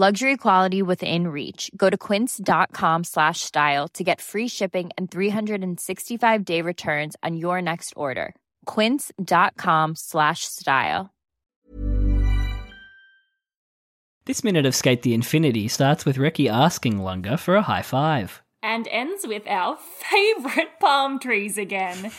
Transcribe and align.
Luxury 0.00 0.36
quality 0.36 0.80
within 0.80 1.26
reach. 1.26 1.72
Go 1.76 1.90
to 1.90 1.98
quince.com 1.98 3.02
slash 3.02 3.40
style 3.40 3.88
to 3.94 4.04
get 4.04 4.20
free 4.20 4.46
shipping 4.46 4.90
and 4.96 5.10
365 5.10 6.44
day 6.44 6.62
returns 6.62 7.16
on 7.24 7.36
your 7.36 7.60
next 7.60 7.94
order. 7.96 8.36
Quince.com 8.64 9.96
slash 9.96 10.44
style. 10.44 11.10
This 14.26 14.44
minute 14.44 14.66
of 14.66 14.76
Skate 14.76 15.02
the 15.02 15.14
Infinity 15.14 15.66
starts 15.66 16.04
with 16.04 16.16
Reki 16.16 16.48
asking 16.48 16.98
Lunga 16.98 17.36
for 17.36 17.56
a 17.56 17.62
high 17.62 17.82
five. 17.82 18.40
and 18.62 18.86
ends 18.92 19.26
with 19.26 19.48
our 19.48 19.76
favourite 19.76 20.78
palm 20.78 21.18
trees 21.18 21.58
again. 21.58 22.12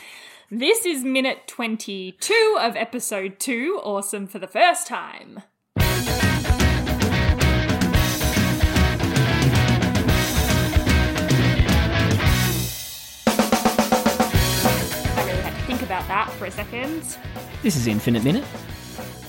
This 0.52 0.86
is 0.86 1.06
minute 1.06 1.48
22 1.48 2.58
of 2.60 2.76
episode 2.76 3.40
2, 3.40 3.80
Awesome 3.82 4.28
for 4.28 4.40
the 4.40 4.48
First 4.48 4.86
Time. 4.86 5.44
For 16.40 16.46
a 16.46 16.52
second. 16.52 17.18
This 17.62 17.76
is 17.76 17.86
Infinite 17.86 18.24
Minute. 18.24 18.46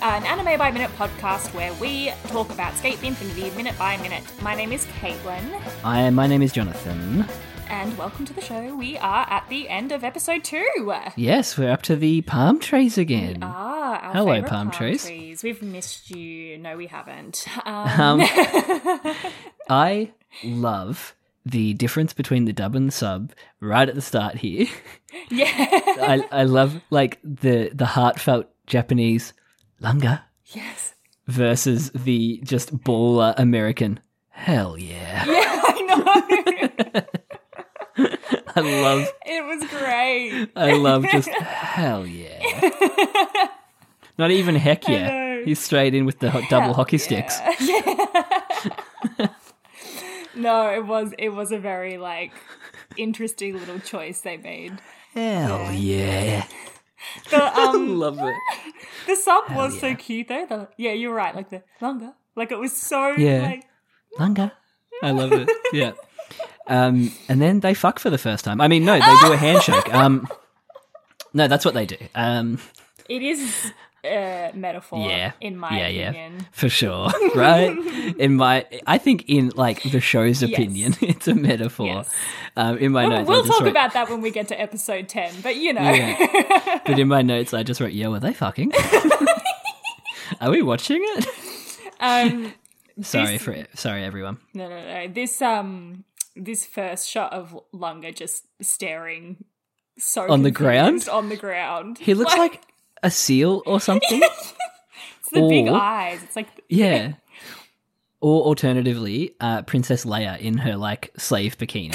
An 0.01 0.25
anime 0.25 0.57
by 0.57 0.71
minute 0.71 0.91
podcast 0.93 1.53
where 1.53 1.73
we 1.75 2.13
talk 2.29 2.51
about 2.51 2.73
Skate 2.75 3.01
the 3.01 3.09
Infinity 3.09 3.51
minute 3.57 3.77
by 3.77 3.97
minute. 3.97 4.23
My 4.41 4.55
name 4.55 4.71
is 4.71 4.87
Caitlin. 5.01 5.61
I, 5.85 6.09
my 6.11 6.29
name 6.29 6.41
is 6.41 6.53
Jonathan. 6.53 7.27
And 7.69 7.99
welcome 7.99 8.27
to 8.27 8.33
the 8.33 8.41
show. 8.41 8.77
We 8.77 8.97
are 8.99 9.27
at 9.29 9.45
the 9.49 9.69
end 9.69 9.91
of 9.91 10.05
episode 10.05 10.45
two. 10.45 10.95
Yes, 11.17 11.59
we're 11.59 11.73
up 11.73 11.83
to 11.83 11.97
the 11.97 12.23
palm 12.23 12.61
trees 12.61 12.97
again. 12.97 13.39
Ah, 13.43 14.01
our 14.07 14.13
Hello, 14.13 14.33
favourite 14.35 14.49
palm 14.49 14.71
trees. 14.71 15.43
We've 15.43 15.63
missed 15.63 16.11
you. 16.11 16.59
No, 16.59 16.77
we 16.77 16.87
haven't. 16.87 17.45
Um, 17.67 18.21
Um, 18.21 18.21
I 19.69 20.13
love 20.45 21.17
the 21.45 21.75
difference 21.75 22.13
between 22.13 22.45
the 22.45 22.53
dub 22.53 22.75
and 22.75 22.89
the 22.89 22.93
sub 22.93 23.33
right 23.61 23.89
at 23.89 23.95
the 23.95 24.03
start 24.03 24.37
here. 24.37 24.67
yeah. 25.31 25.47
I, 25.49 26.25
I 26.31 26.45
love 26.45 26.81
like 26.91 27.19
the 27.23 27.71
the 27.75 27.87
heartfelt 27.87 28.47
Japanese 28.67 29.33
Lunga 29.81 30.25
yes. 30.47 30.95
versus 31.27 31.91
the 31.91 32.41
just 32.45 32.77
baller 32.79 33.35
American. 33.37 34.01
Hell 34.29 34.79
yeah. 34.79 35.25
Yeah, 35.27 35.63
I 35.67 35.81
know. 35.83 37.07
I 38.57 38.61
love 38.61 39.09
it 39.27 39.45
was 39.45 39.71
great. 39.71 40.49
I 40.57 40.73
love 40.73 41.07
just 41.11 41.29
hell 41.29 42.07
yeah. 42.07 42.41
Not 44.19 44.31
even 44.31 44.55
heck 44.55 44.87
yeah. 44.87 45.43
He's 45.45 45.59
straight 45.59 45.95
in 45.95 46.05
with 46.05 46.19
the 46.19 46.31
ho- 46.31 46.43
double 46.51 46.75
hockey 46.75 46.99
yeah. 46.99 47.27
sticks. 47.27 47.41
No, 50.35 50.71
it 50.73 50.87
was 50.87 51.13
it 51.19 51.31
was 51.31 51.51
a 51.53 51.59
very 51.59 51.99
like 51.99 52.33
interesting 52.97 53.59
little 53.59 53.79
choice 53.81 54.21
they 54.21 54.37
made. 54.37 54.79
Hell 55.15 55.73
yeah. 55.73 56.47
The 57.31 57.59
um 57.61 57.99
Love 57.99 58.19
it. 58.21 58.35
the 59.07 59.17
sub 59.17 59.51
was 59.57 59.79
so 59.81 59.95
cute 59.95 60.29
though. 60.29 60.47
The, 60.47 60.69
yeah, 60.77 60.93
you're 60.93 61.15
right. 61.15 61.35
Like 61.35 61.51
the 61.51 61.63
longer. 61.81 62.13
Like 62.37 62.53
it 62.53 62.59
was 62.59 62.77
so 62.77 63.13
Yeah. 63.17 63.43
like 63.43 63.65
Lunga. 64.19 64.53
I 65.03 65.11
love 65.13 65.33
it. 65.33 65.49
Yeah. 65.73 65.93
Um, 66.67 67.11
and 67.29 67.41
then 67.41 67.61
they 67.61 67.75
fuck 67.75 67.99
for 67.99 68.11
the 68.11 68.19
first 68.19 68.45
time. 68.45 68.61
I 68.61 68.69
mean, 68.69 68.85
no, 68.85 68.93
they 68.95 69.27
do 69.27 69.33
a 69.33 69.37
handshake. 69.37 69.93
Um, 69.93 70.29
no, 71.33 71.49
that's 71.49 71.65
what 71.65 71.75
they 71.75 71.87
do. 71.87 71.97
Um, 72.15 72.59
it 73.09 73.23
is 73.23 73.73
a 74.05 74.51
metaphor 74.55 75.09
yeah, 75.09 75.33
in 75.41 75.57
my 75.57 75.77
yeah, 75.79 75.89
yeah, 75.89 76.09
opinion. 76.11 76.47
for 76.53 76.69
sure. 76.69 77.11
Right? 77.35 77.77
in 78.19 78.37
my, 78.37 78.67
I 78.87 78.99
think 78.99 79.25
in 79.29 79.51
like 79.57 79.83
the 79.83 80.01
show's 80.01 80.43
Yes. 80.43 80.53
opinion, 80.53 80.95
it's 81.01 81.29
a 81.29 81.35
metaphor. 81.35 81.87
Yes. 81.87 82.11
Um, 82.57 82.79
in 82.79 82.93
my 82.93 83.07
We'll, 83.07 83.17
notes, 83.19 83.29
we'll 83.29 83.45
talk 83.45 83.61
wrote- 83.61 83.71
about 83.71 83.93
that 83.93 84.09
when 84.11 84.21
we 84.21 84.31
get 84.31 84.49
to 84.49 84.61
episode 84.61 85.09
10, 85.09 85.43
but 85.43 85.57
you 85.57 85.73
know. 85.73 85.83
Yeah. 85.83 86.81
but 86.87 86.99
in 86.99 87.09
my 87.09 87.23
notes, 87.23 87.53
I 87.55 87.63
just 87.63 87.81
wrote, 87.81 87.93
"Yeah, 87.93 88.09
were 88.09 88.21
they 88.21 88.33
fucking?" 88.33 88.73
Are 90.41 90.51
we 90.51 90.63
watching 90.63 91.01
it? 91.03 91.27
um 92.01 92.55
Sorry 93.03 93.33
This- 93.39 93.43
for 93.43 93.67
sorry 93.75 94.05
everyone. 94.05 94.39
no 94.55 94.69
no 94.69 94.81
no. 94.85 95.09
This 95.13 95.41
um 95.43 96.05
this 96.37 96.65
first 96.67 97.09
shot 97.09 97.33
of 97.33 97.59
Lunga 97.73 98.13
just 98.13 98.47
staring 98.63 99.45
so 99.99 100.31
On 100.31 100.43
the 100.43 100.51
ground? 100.51 101.09
on 101.11 101.29
the 101.29 101.37
ground. 101.37 101.99
He 101.99 102.15
looks 102.15 102.37
like 102.37 102.63
a 103.03 103.11
seal 103.11 103.63
or 103.67 103.81
something. 103.89 104.21
it's 104.23 105.31
the 105.33 105.49
big 105.49 105.69
eyes. 105.69 106.23
It's 106.23 106.37
like 106.37 106.49
Yeah. 106.69 107.15
Or 108.23 108.43
alternatively, 108.43 109.35
uh, 109.41 109.63
Princess 109.63 110.05
Leia 110.05 110.39
in 110.39 110.59
her 110.59 110.77
like 110.77 111.11
slave 111.17 111.57
bikini 111.57 111.95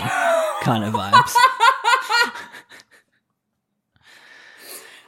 kind 0.63 0.83
of 0.83 0.91
vibes. 0.93 1.33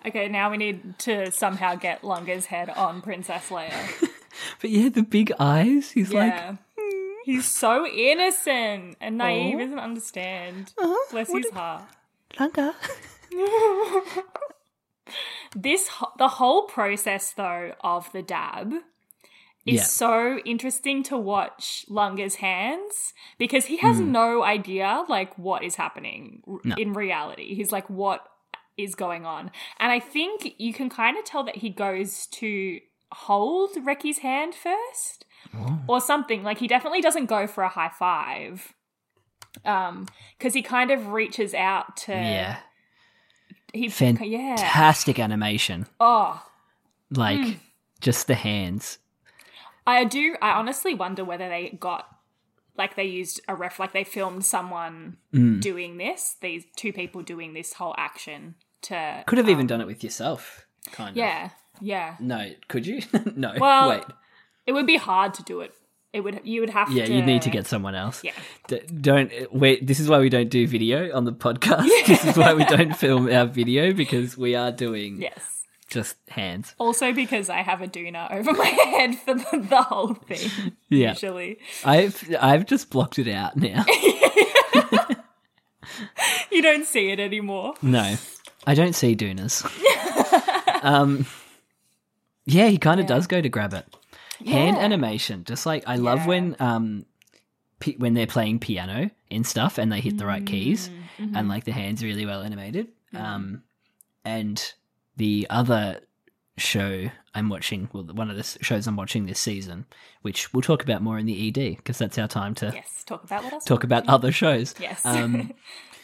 okay, 0.05 0.27
now 0.27 0.49
we 0.51 0.57
need 0.57 0.97
to 0.99 1.31
somehow 1.31 1.75
get 1.75 2.03
Lunga's 2.03 2.45
head 2.45 2.69
on 2.69 3.01
Princess 3.01 3.49
Leia. 3.49 4.09
But 4.61 4.69
yeah, 4.69 4.89
the 4.89 5.03
big 5.03 5.31
eyes. 5.39 5.91
He's 5.91 6.13
like, 6.13 6.33
yeah. 6.33 6.55
He's 7.25 7.45
so 7.45 7.85
innocent 7.87 8.95
and 9.01 9.17
naive, 9.17 9.55
Oh. 9.55 9.59
doesn't 9.59 9.79
understand. 9.79 10.71
Uh-huh. 10.77 10.95
Bless 11.11 11.29
What 11.29 11.43
his 11.43 11.51
heart. 11.51 11.83
Lunga. 12.39 12.75
This 15.55 15.89
the 16.17 16.27
whole 16.27 16.63
process 16.63 17.33
though 17.33 17.73
of 17.81 18.11
the 18.11 18.21
dab 18.21 18.73
is 19.65 19.75
Yeah. 19.75 19.83
so 19.83 20.37
interesting 20.45 21.03
to 21.03 21.17
watch 21.17 21.85
Lunga's 21.89 22.35
hands 22.35 23.13
because 23.37 23.65
he 23.65 23.77
has 23.77 23.99
no 23.99 24.43
idea 24.43 25.03
like 25.09 25.37
what 25.37 25.61
is 25.63 25.75
happening 25.75 26.41
No. 26.63 26.75
in 26.77 26.93
reality. 26.93 27.53
He's 27.53 27.71
like 27.73 27.89
what 27.89 28.25
is 28.77 28.95
going 28.95 29.25
on. 29.25 29.51
And 29.79 29.91
I 29.91 29.99
think 29.99 30.53
you 30.57 30.71
can 30.73 30.89
kind 30.89 31.17
of 31.17 31.25
tell 31.25 31.43
that 31.43 31.57
he 31.57 31.69
goes 31.69 32.27
to 32.27 32.79
hold 33.11 33.71
Reki's 33.83 34.19
hand 34.19 34.53
first 34.55 35.25
or 35.87 35.99
something. 35.99 36.43
Like 36.43 36.59
he 36.59 36.67
definitely 36.67 37.01
doesn't 37.01 37.25
go 37.25 37.45
for 37.47 37.63
a 37.63 37.69
high 37.69 37.89
five. 37.97 38.73
Um 39.65 40.07
cuz 40.39 40.53
he 40.53 40.61
kind 40.61 40.91
of 40.91 41.07
reaches 41.09 41.53
out 41.53 41.97
to 42.05 42.13
Yeah. 42.13 42.57
He 43.73 43.87
yeah. 43.87 44.55
Fantastic 44.55 45.19
animation. 45.19 45.85
Oh, 45.99 46.43
Like 47.11 47.39
Hmm. 47.41 47.51
just 48.01 48.27
the 48.27 48.35
hands. 48.35 48.97
I 49.85 50.03
do. 50.03 50.35
I 50.41 50.51
honestly 50.51 50.93
wonder 50.93 51.23
whether 51.23 51.47
they 51.47 51.77
got 51.79 52.07
like 52.77 52.95
they 52.95 53.05
used 53.05 53.41
a 53.47 53.55
ref, 53.55 53.79
like 53.79 53.91
they 53.93 54.03
filmed 54.03 54.45
someone 54.45 55.17
Mm. 55.33 55.61
doing 55.61 55.97
this. 55.97 56.35
These 56.41 56.65
two 56.75 56.93
people 56.93 57.21
doing 57.23 57.53
this 57.53 57.73
whole 57.73 57.95
action 57.97 58.55
to 58.83 59.23
Could 59.25 59.37
have 59.39 59.49
even 59.49 59.65
done 59.67 59.81
it 59.81 59.87
with 59.87 60.03
yourself. 60.03 60.67
Kind 60.91 61.11
of. 61.11 61.17
yeah, 61.17 61.49
yeah. 61.81 62.15
No, 62.19 62.51
could 62.67 62.85
you? 62.85 63.01
no. 63.35 63.55
Well, 63.59 63.89
Wait. 63.89 64.03
It 64.65 64.73
would 64.73 64.85
be 64.85 64.97
hard 64.97 65.33
to 65.35 65.43
do 65.43 65.61
it. 65.61 65.73
It 66.17 66.23
would. 66.23 66.41
You 66.43 66.61
would 66.61 66.71
have 66.71 66.87
to 66.87 66.93
Yeah, 66.95 67.05
to. 67.05 67.13
you'd 67.13 67.25
need 67.27 67.43
to 67.43 67.49
get 67.51 67.67
someone 67.67 67.93
else. 67.93 68.23
Yeah. 68.23 68.31
D- 68.67 68.81
don't 69.01 69.31
wait. 69.53 69.85
This 69.85 69.99
is 69.99 70.09
why 70.09 70.17
we 70.19 70.29
don't 70.29 70.49
do 70.49 70.65
video 70.67 71.15
on 71.15 71.25
the 71.25 71.31
podcast. 71.31 71.87
this 72.07 72.25
is 72.25 72.35
why 72.35 72.53
we 72.55 72.65
don't 72.65 72.95
film 73.05 73.31
our 73.31 73.45
video 73.45 73.93
because 73.93 74.35
we 74.37 74.55
are 74.55 74.71
doing 74.71 75.21
Yes. 75.21 75.61
just 75.89 76.15
hands. 76.29 76.73
Also 76.79 77.13
because 77.13 77.49
I 77.49 77.61
have 77.61 77.81
a 77.81 77.87
doona 77.87 78.31
over 78.31 78.51
my 78.53 78.65
head 78.95 79.15
for 79.19 79.35
the, 79.35 79.65
the 79.69 79.81
whole 79.83 80.15
thing. 80.15 80.73
Yeah. 80.89 81.09
Usually, 81.11 81.59
I've 81.85 82.23
I've 82.41 82.65
just 82.65 82.89
blocked 82.89 83.19
it 83.19 83.27
out 83.31 83.55
now. 83.55 83.85
you 86.51 86.61
don't 86.61 86.85
see 86.85 87.09
it 87.11 87.19
anymore. 87.19 87.73
no, 87.81 88.15
I 88.65 88.73
don't 88.73 88.93
see 88.93 89.15
Doonas. 89.15 89.63
um, 90.83 91.25
yeah, 92.45 92.67
he 92.69 92.77
kind 92.77 92.99
of 92.99 93.05
does 93.07 93.27
go 93.27 93.41
to 93.41 93.49
grab 93.49 93.73
it. 93.73 93.85
Hand 94.45 94.77
animation, 94.77 95.43
just 95.43 95.65
like 95.65 95.83
I 95.87 95.95
love 95.95 96.25
when 96.25 96.55
um 96.59 97.05
pi- 97.79 97.95
when 97.97 98.13
they're 98.13 98.27
playing 98.27 98.59
piano 98.59 99.09
and 99.31 99.45
stuff, 99.45 99.77
and 99.77 99.91
they 99.91 99.99
hit 100.01 100.17
the 100.17 100.25
right 100.25 100.45
keys, 100.45 100.89
Mm-hmm. 101.19 101.35
and 101.35 101.49
like 101.49 101.63
the 101.63 101.71
hands 101.71 102.03
are 102.03 102.05
really 102.05 102.25
well 102.27 102.41
animated. 102.43 102.87
Um, 103.15 103.63
and 104.23 104.61
the 105.15 105.47
other 105.49 106.01
show 106.57 107.09
I'm 107.33 107.49
watching, 107.49 107.89
well, 107.93 108.03
one 108.03 108.29
of 108.29 108.35
the 108.37 108.43
shows 108.63 108.85
I'm 108.85 108.95
watching 108.95 109.25
this 109.25 109.39
season, 109.39 109.85
which 110.21 110.53
we'll 110.53 110.61
talk 110.61 110.83
about 110.83 111.01
more 111.01 111.17
in 111.17 111.25
the 111.25 111.47
ED 111.47 111.77
because 111.77 111.97
that's 111.97 112.17
our 112.19 112.27
time 112.27 112.53
to 112.55 112.71
Yes. 112.73 113.03
Talk 113.03 113.23
about 113.23 113.43
what 113.43 113.53
else. 113.53 113.65
talk 113.65 113.83
about 113.83 114.07
other 114.07 114.31
shows. 114.31 114.75
Yes. 114.79 115.03
Um, 115.05 115.53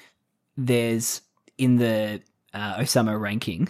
there's 0.57 1.21
in 1.57 1.77
the 1.77 2.21
uh, 2.53 2.77
Osama 2.77 3.19
ranking 3.19 3.67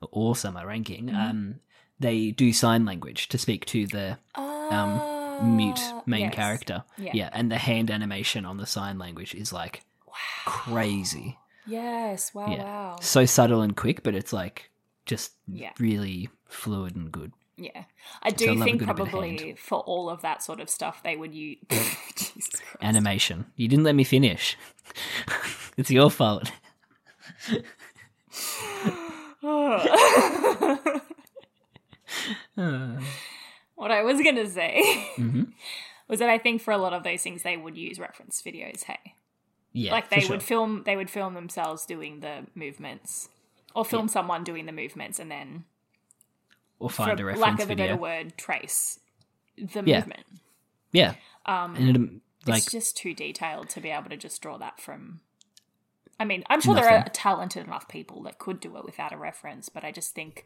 or 0.00 0.32
Osama 0.34 0.64
ranking, 0.64 1.06
Mm-hmm. 1.06 1.16
um, 1.16 1.54
they 2.00 2.30
do 2.32 2.52
sign 2.52 2.84
language 2.84 3.28
to 3.28 3.38
speak 3.38 3.64
to 3.66 3.86
the 3.86 4.18
um, 4.34 5.56
mute 5.56 5.80
main 6.06 6.22
yes. 6.22 6.34
character. 6.34 6.84
Yeah. 6.98 7.28
and 7.32 7.50
the 7.52 7.58
hand 7.58 7.90
animation 7.90 8.44
on 8.44 8.56
the 8.56 8.66
sign 8.66 8.98
language 8.98 9.34
is 9.34 9.52
like 9.52 9.82
crazy. 10.44 11.38
Yes. 11.66 12.34
Wow. 12.34 12.50
yeah, 12.50 12.62
Wow. 12.64 12.96
so 13.00 13.24
subtle 13.26 13.60
and 13.60 13.76
quick, 13.76 14.02
but 14.02 14.14
it's 14.14 14.32
like 14.32 14.70
just 15.06 15.32
Yeah. 15.46 15.72
really 15.78 16.28
fluid 16.48 16.96
and 16.96 17.12
good. 17.12 17.32
Yeah. 17.56 17.84
I 18.22 18.28
I 18.28 18.30
do 18.30 18.46
love 18.46 18.56
a 18.62 18.64
think 18.64 18.78
good 18.78 18.86
bit 18.86 18.98
of 19.00 19.08
probably 19.10 19.54
for 19.54 19.80
all 19.80 20.08
of 20.08 20.22
that 20.22 20.42
sort 20.42 20.60
of 20.60 20.70
stuff 20.70 21.02
they 21.02 21.16
would 21.16 21.34
use. 21.46 21.58
Animation. 22.80 23.46
You 23.56 23.68
didn't 23.68 23.84
let 23.84 23.94
me 23.94 24.04
finish. 24.04 24.56
it's 25.76 25.90
your 25.90 26.10
fault. 26.10 26.50
what 33.74 33.90
I 33.90 34.02
was 34.02 34.20
gonna 34.22 34.48
say 34.48 34.82
hmm 35.16 35.42
was 36.08 36.18
that 36.18 36.28
I 36.28 36.38
think 36.38 36.60
for 36.60 36.72
a 36.72 36.78
lot 36.78 36.92
of 36.92 37.04
those 37.04 37.22
things 37.22 37.42
they 37.42 37.56
would 37.56 37.76
use 37.76 37.98
reference 37.98 38.42
videos. 38.42 38.84
Hey, 38.84 39.14
Yeah, 39.72 39.92
like 39.92 40.10
they 40.10 40.20
sure. 40.20 40.30
would 40.30 40.42
film, 40.42 40.82
they 40.84 40.96
would 40.96 41.10
film 41.10 41.34
themselves 41.34 41.86
doing 41.86 42.20
the 42.20 42.46
movements, 42.54 43.28
or 43.74 43.84
film 43.84 44.08
someone 44.08 44.42
doing 44.44 44.66
the 44.66 44.72
movements, 44.72 45.18
and 45.20 45.30
then, 45.30 45.64
or 46.80 46.90
find 46.90 47.18
for 47.18 47.22
a 47.22 47.26
reference 47.26 47.38
video. 47.38 47.46
lack 47.46 47.60
of 47.60 47.70
a 47.70 47.76
better 47.76 47.96
word, 47.96 48.36
trace 48.36 48.98
the 49.56 49.82
Yeah. 49.82 49.98
movement. 50.00 50.26
Yeah, 50.92 51.14
Um, 51.46 51.76
and 51.76 51.96
it, 51.96 52.48
like 52.48 52.64
it's 52.64 52.72
just 52.72 52.96
too 52.96 53.14
detailed 53.14 53.68
to 53.70 53.80
be 53.80 53.90
able 53.90 54.10
to 54.10 54.16
just 54.16 54.42
draw 54.42 54.58
that 54.58 54.80
from. 54.80 55.20
I 56.20 56.24
mean, 56.24 56.44
I'm 56.50 56.60
sure 56.60 56.74
there 56.74 56.88
are 56.88 57.08
talented 57.12 57.66
enough 57.66 57.88
people 57.88 58.22
that 58.24 58.38
could 58.38 58.60
do 58.60 58.76
it 58.76 58.84
without 58.84 59.12
a 59.12 59.16
reference, 59.16 59.68
but 59.70 59.82
I 59.84 59.90
just 59.90 60.14
think 60.14 60.44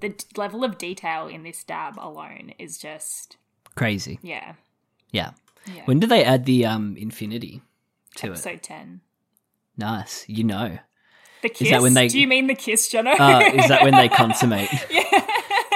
the 0.00 0.10
d- 0.10 0.24
level 0.36 0.62
of 0.62 0.76
detail 0.78 1.26
in 1.26 1.42
this 1.42 1.64
dab 1.64 1.98
alone 1.98 2.52
is 2.58 2.76
just 2.78 3.36
crazy. 3.74 4.18
yeah. 4.22 4.54
Yeah. 5.10 5.30
Yeah. 5.66 5.82
When 5.86 5.98
did 5.98 6.10
they 6.10 6.22
add 6.24 6.44
the 6.44 6.66
um 6.66 6.96
infinity 6.98 7.62
to 8.16 8.26
it? 8.26 8.30
Episode 8.30 8.62
ten. 8.62 9.00
Nice. 9.78 10.24
You 10.28 10.44
know. 10.44 10.78
The 11.42 11.48
kiss. 11.48 11.70
that 11.70 11.82
when 11.82 11.94
they- 11.94 12.08
Do 12.08 12.20
you 12.20 12.28
mean 12.28 12.46
the 12.46 12.54
kiss, 12.54 12.90
Jono? 12.92 13.18
Uh, 13.18 13.50
is 13.54 13.68
that 13.68 13.82
when 13.82 13.94
they 13.94 14.08
consummate 14.22 14.68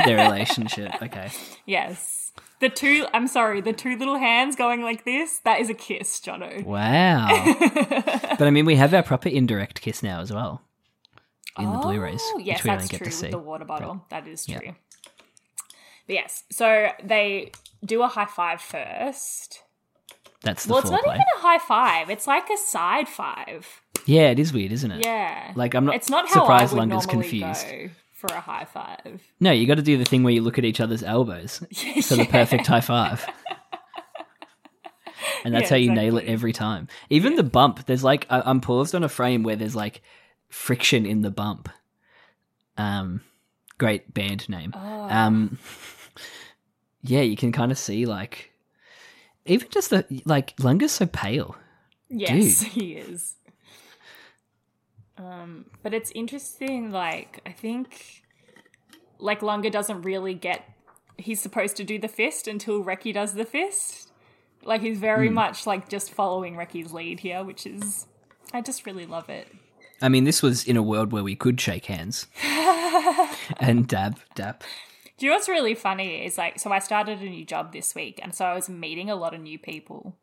their 0.04 0.16
relationship? 0.28 0.92
Okay. 1.02 1.30
yes. 1.66 2.17
The 2.60 2.68
two. 2.68 3.06
I'm 3.14 3.28
sorry. 3.28 3.60
The 3.60 3.72
two 3.72 3.96
little 3.96 4.18
hands 4.18 4.56
going 4.56 4.82
like 4.82 5.04
this. 5.04 5.38
That 5.44 5.60
is 5.60 5.70
a 5.70 5.74
kiss, 5.74 6.20
Jono. 6.20 6.64
Wow. 6.64 7.28
but 8.38 8.42
I 8.42 8.50
mean, 8.50 8.64
we 8.64 8.74
have 8.76 8.92
our 8.94 9.02
proper 9.02 9.28
indirect 9.28 9.80
kiss 9.80 10.02
now 10.02 10.20
as 10.20 10.32
well 10.32 10.62
in 11.58 11.64
the 11.70 11.78
oh, 11.78 11.82
Blu-rays, 11.82 12.20
Oh, 12.34 12.38
yes, 12.38 12.58
which 12.58 12.64
we 12.64 12.70
that's 12.70 12.88
get 12.88 12.98
true 12.98 13.06
to 13.06 13.12
see. 13.12 13.22
with 13.26 13.30
the 13.32 13.38
water 13.38 13.64
bottle. 13.64 14.04
That 14.10 14.28
is 14.28 14.48
Yeah. 14.48 14.58
true. 14.58 14.74
But 16.06 16.14
yes, 16.14 16.44
so 16.50 16.88
they 17.02 17.50
do 17.84 18.02
a 18.02 18.08
high 18.08 18.26
five 18.26 18.60
first. 18.60 19.62
That's 20.42 20.64
the 20.64 20.72
Well, 20.72 20.82
it's 20.82 20.90
not 20.90 21.02
foreplay. 21.02 21.14
even 21.16 21.24
a 21.36 21.40
high 21.40 21.58
five. 21.58 22.10
It's 22.10 22.26
like 22.28 22.48
a 22.48 22.56
side 22.56 23.08
five. 23.08 23.82
Yeah, 24.06 24.30
it 24.30 24.38
is 24.38 24.52
weird, 24.52 24.72
isn't 24.72 24.90
it? 24.90 25.04
Yeah. 25.04 25.52
Like, 25.56 25.74
I'm 25.74 25.84
not 25.84 25.96
It's 25.96 26.08
not 26.08 26.28
how 26.28 26.40
surprised 26.42 26.72
I 26.74 26.78
would 26.78 26.88
Lunga's 26.90 27.06
confused. 27.06 27.66
go 27.68 27.90
for 28.18 28.26
a 28.34 28.40
high 28.40 28.64
five. 28.64 29.22
No, 29.40 29.50
you 29.52 29.66
got 29.66 29.76
to 29.76 29.82
do 29.82 29.96
the 29.96 30.04
thing 30.04 30.22
where 30.24 30.32
you 30.34 30.42
look 30.42 30.58
at 30.58 30.64
each 30.64 30.80
other's 30.80 31.02
elbows 31.02 31.58
for 32.02 32.16
the 32.16 32.26
perfect 32.28 32.66
high 32.66 32.80
five. 32.80 33.24
And 35.44 35.54
that's 35.54 35.64
Yeah, 35.64 35.70
how 35.70 35.76
you 35.76 35.92
nail 35.92 36.16
it 36.18 36.24
every 36.26 36.52
time. 36.52 36.88
Even 37.10 37.36
the 37.36 37.44
bump, 37.44 37.86
there's 37.86 38.02
like 38.02 38.26
I- 38.28 38.42
I'm 38.44 38.60
paused 38.60 38.94
on 38.94 39.04
a 39.04 39.08
frame 39.08 39.42
where 39.44 39.54
there's 39.56 39.76
like 39.76 40.02
friction 40.48 41.06
in 41.06 41.22
the 41.22 41.30
bump. 41.30 41.68
Um, 42.76 43.20
great 43.78 44.12
band 44.12 44.48
name. 44.48 44.72
Oh. 44.74 45.08
Um, 45.08 45.58
yeah, 47.02 47.20
you 47.20 47.36
can 47.36 47.52
kind 47.52 47.70
of 47.70 47.78
see 47.78 48.04
like 48.04 48.52
even 49.46 49.68
just 49.70 49.90
the 49.90 50.04
like 50.24 50.56
Lunga's 50.56 50.92
so 50.92 51.06
pale. 51.06 51.56
Yes, 52.08 52.62
he 52.62 52.94
is. 52.94 53.36
Um, 55.18 55.66
but 55.82 55.92
it's 55.92 56.10
interesting. 56.12 56.90
Like 56.90 57.40
I 57.44 57.52
think, 57.52 58.22
like 59.18 59.42
Lunga 59.42 59.70
doesn't 59.70 60.02
really 60.02 60.34
get. 60.34 60.64
He's 61.16 61.40
supposed 61.40 61.76
to 61.76 61.84
do 61.84 61.98
the 61.98 62.08
fist 62.08 62.46
until 62.46 62.84
Reki 62.84 63.12
does 63.12 63.34
the 63.34 63.44
fist. 63.44 64.12
Like 64.64 64.80
he's 64.80 64.98
very 64.98 65.28
much 65.28 65.66
like 65.66 65.88
just 65.88 66.12
following 66.12 66.54
Reki's 66.54 66.92
lead 66.92 67.20
here, 67.20 67.42
which 67.42 67.66
is. 67.66 68.06
I 68.52 68.60
just 68.60 68.86
really 68.86 69.04
love 69.04 69.28
it. 69.28 69.48
I 70.00 70.08
mean, 70.08 70.24
this 70.24 70.42
was 70.42 70.64
in 70.64 70.76
a 70.76 70.82
world 70.82 71.12
where 71.12 71.24
we 71.24 71.34
could 71.34 71.60
shake 71.60 71.86
hands 71.86 72.28
and 73.60 73.86
dab, 73.88 74.18
dab. 74.34 74.62
Do 75.18 75.26
you 75.26 75.32
know 75.32 75.36
what's 75.36 75.48
really 75.48 75.74
funny 75.74 76.24
is 76.24 76.38
like, 76.38 76.60
so 76.60 76.70
I 76.70 76.78
started 76.78 77.20
a 77.20 77.24
new 77.28 77.44
job 77.44 77.72
this 77.72 77.94
week, 77.96 78.20
and 78.22 78.32
so 78.32 78.44
I 78.44 78.54
was 78.54 78.68
meeting 78.68 79.10
a 79.10 79.16
lot 79.16 79.34
of 79.34 79.40
new 79.40 79.58
people. 79.58 80.16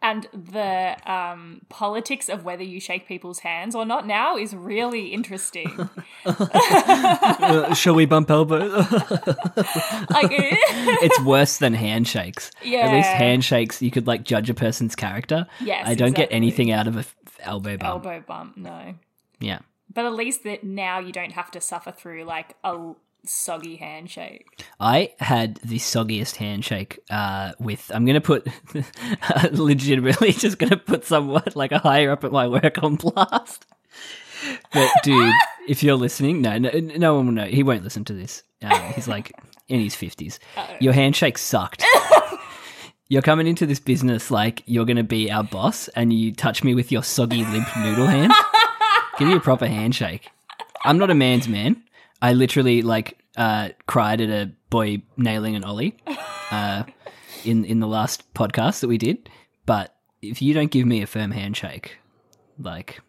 And 0.00 0.28
the 0.32 0.96
um, 1.10 1.60
politics 1.68 2.28
of 2.28 2.44
whether 2.44 2.64
you 2.64 2.80
shake 2.80 3.06
people's 3.06 3.40
hands 3.40 3.74
or 3.76 3.84
not 3.84 4.04
now 4.06 4.36
is 4.36 4.54
really 4.54 5.08
interesting. 5.08 5.88
Uh, 6.24 7.74
shall 7.74 7.94
we 7.94 8.06
bump 8.06 8.30
elbows? 8.30 8.72
like, 8.92 10.30
it's 10.30 11.20
worse 11.22 11.58
than 11.58 11.74
handshakes. 11.74 12.50
Yeah. 12.62 12.86
At 12.86 12.94
least 12.94 13.08
handshakes, 13.08 13.82
you 13.82 13.90
could 13.90 14.06
like 14.06 14.22
judge 14.22 14.48
a 14.48 14.54
person's 14.54 14.94
character. 14.94 15.46
Yes, 15.60 15.86
I 15.86 15.94
don't 15.94 16.14
get 16.14 16.28
anything 16.30 16.70
out 16.70 16.86
of 16.86 16.96
a 16.96 17.00
f- 17.00 17.16
elbow 17.40 17.76
bump. 17.76 18.06
elbow 18.06 18.22
bump, 18.26 18.56
no. 18.56 18.94
Yeah. 19.40 19.60
But 19.92 20.06
at 20.06 20.14
least 20.14 20.44
that 20.44 20.64
now 20.64 21.00
you 21.00 21.12
don't 21.12 21.32
have 21.32 21.50
to 21.52 21.60
suffer 21.60 21.90
through 21.90 22.24
like 22.24 22.54
a 22.64 22.92
soggy 23.24 23.76
handshake. 23.76 24.64
I 24.80 25.12
had 25.18 25.56
the 25.56 25.78
soggiest 25.78 26.36
handshake 26.36 27.00
uh, 27.10 27.52
with. 27.58 27.90
I'm 27.94 28.04
going 28.04 28.14
to 28.14 28.20
put 28.20 28.46
legitimately 29.52 30.32
just 30.32 30.58
going 30.58 30.70
to 30.70 30.76
put 30.76 31.04
someone 31.04 31.44
like 31.54 31.72
a 31.72 31.78
higher 31.78 32.10
up 32.10 32.24
at 32.24 32.32
my 32.32 32.48
work 32.48 32.82
on 32.82 32.96
blast. 32.96 33.66
But 34.72 34.90
dude, 35.02 35.32
if 35.68 35.82
you're 35.82 35.96
listening, 35.96 36.42
no, 36.42 36.58
no, 36.58 36.70
no 36.70 37.14
one 37.14 37.26
will 37.26 37.32
know. 37.32 37.46
He 37.46 37.62
won't 37.62 37.84
listen 37.84 38.04
to 38.06 38.12
this. 38.12 38.42
Uh, 38.62 38.92
he's 38.92 39.08
like 39.08 39.32
in 39.68 39.80
his 39.80 39.94
fifties. 39.94 40.38
Your 40.80 40.92
handshake 40.92 41.38
sucked. 41.38 41.84
You're 43.08 43.22
coming 43.22 43.46
into 43.46 43.66
this 43.66 43.80
business 43.80 44.30
like 44.30 44.62
you're 44.64 44.86
going 44.86 44.96
to 44.96 45.02
be 45.02 45.30
our 45.30 45.44
boss, 45.44 45.88
and 45.88 46.14
you 46.14 46.32
touch 46.32 46.64
me 46.64 46.74
with 46.74 46.90
your 46.90 47.02
soggy 47.02 47.44
limp 47.44 47.68
noodle 47.76 48.06
hand. 48.06 48.32
Give 49.18 49.28
me 49.28 49.34
a 49.34 49.40
proper 49.40 49.66
handshake. 49.66 50.30
I'm 50.82 50.96
not 50.96 51.10
a 51.10 51.14
man's 51.14 51.46
man. 51.46 51.82
I 52.22 52.32
literally 52.32 52.80
like 52.80 53.18
uh, 53.36 53.70
cried 53.86 54.20
at 54.20 54.30
a 54.30 54.52
boy 54.70 55.02
nailing 55.16 55.56
an 55.56 55.64
ollie 55.64 55.96
uh, 56.50 56.84
in 57.44 57.64
in 57.64 57.80
the 57.80 57.86
last 57.86 58.32
podcast 58.34 58.80
that 58.80 58.88
we 58.88 58.98
did. 58.98 59.28
But 59.66 59.94
if 60.20 60.40
you 60.42 60.54
don't 60.54 60.70
give 60.70 60.86
me 60.86 61.02
a 61.02 61.06
firm 61.06 61.30
handshake, 61.30 61.98
like, 62.58 63.00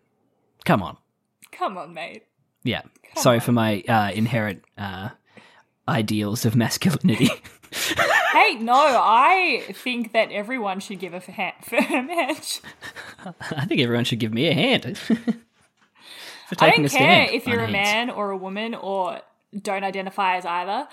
come 0.66 0.82
on, 0.84 0.98
Come 1.52 1.78
on, 1.78 1.94
mate. 1.94 2.24
yeah. 2.64 2.82
Sorry 3.16 3.40
for 3.40 3.52
my 3.52 3.82
uh, 3.88 4.12
inherent 4.14 4.64
uh, 4.78 5.10
ideals 5.88 6.46
of 6.46 6.56
masculinity. 6.56 7.30
Hey, 8.34 8.56
no, 8.56 8.74
I 8.74 9.64
think 9.74 10.14
that 10.14 10.32
everyone 10.32 10.80
should 10.80 11.00
give 11.00 11.14
a 11.14 11.18
f- 11.18 11.28
ha- 11.28 11.54
firm 11.64 12.08
hand. 12.10 12.60
I 13.52 13.66
think 13.66 13.80
everyone 13.82 14.06
should 14.06 14.20
give 14.20 14.34
me 14.34 14.48
a 14.48 14.54
hand 14.54 14.98
for 14.98 15.16
I 16.60 16.72
don't 16.72 16.88
care 16.90 17.28
if 17.32 17.48
you're 17.48 17.60
a 17.60 17.68
hands. 17.68 17.72
man 17.74 18.10
or 18.10 18.32
a 18.32 18.38
woman 18.38 18.74
or 18.76 19.22
don't 19.62 19.84
identify 19.84 20.38
as 20.38 20.46
either. 20.46 20.88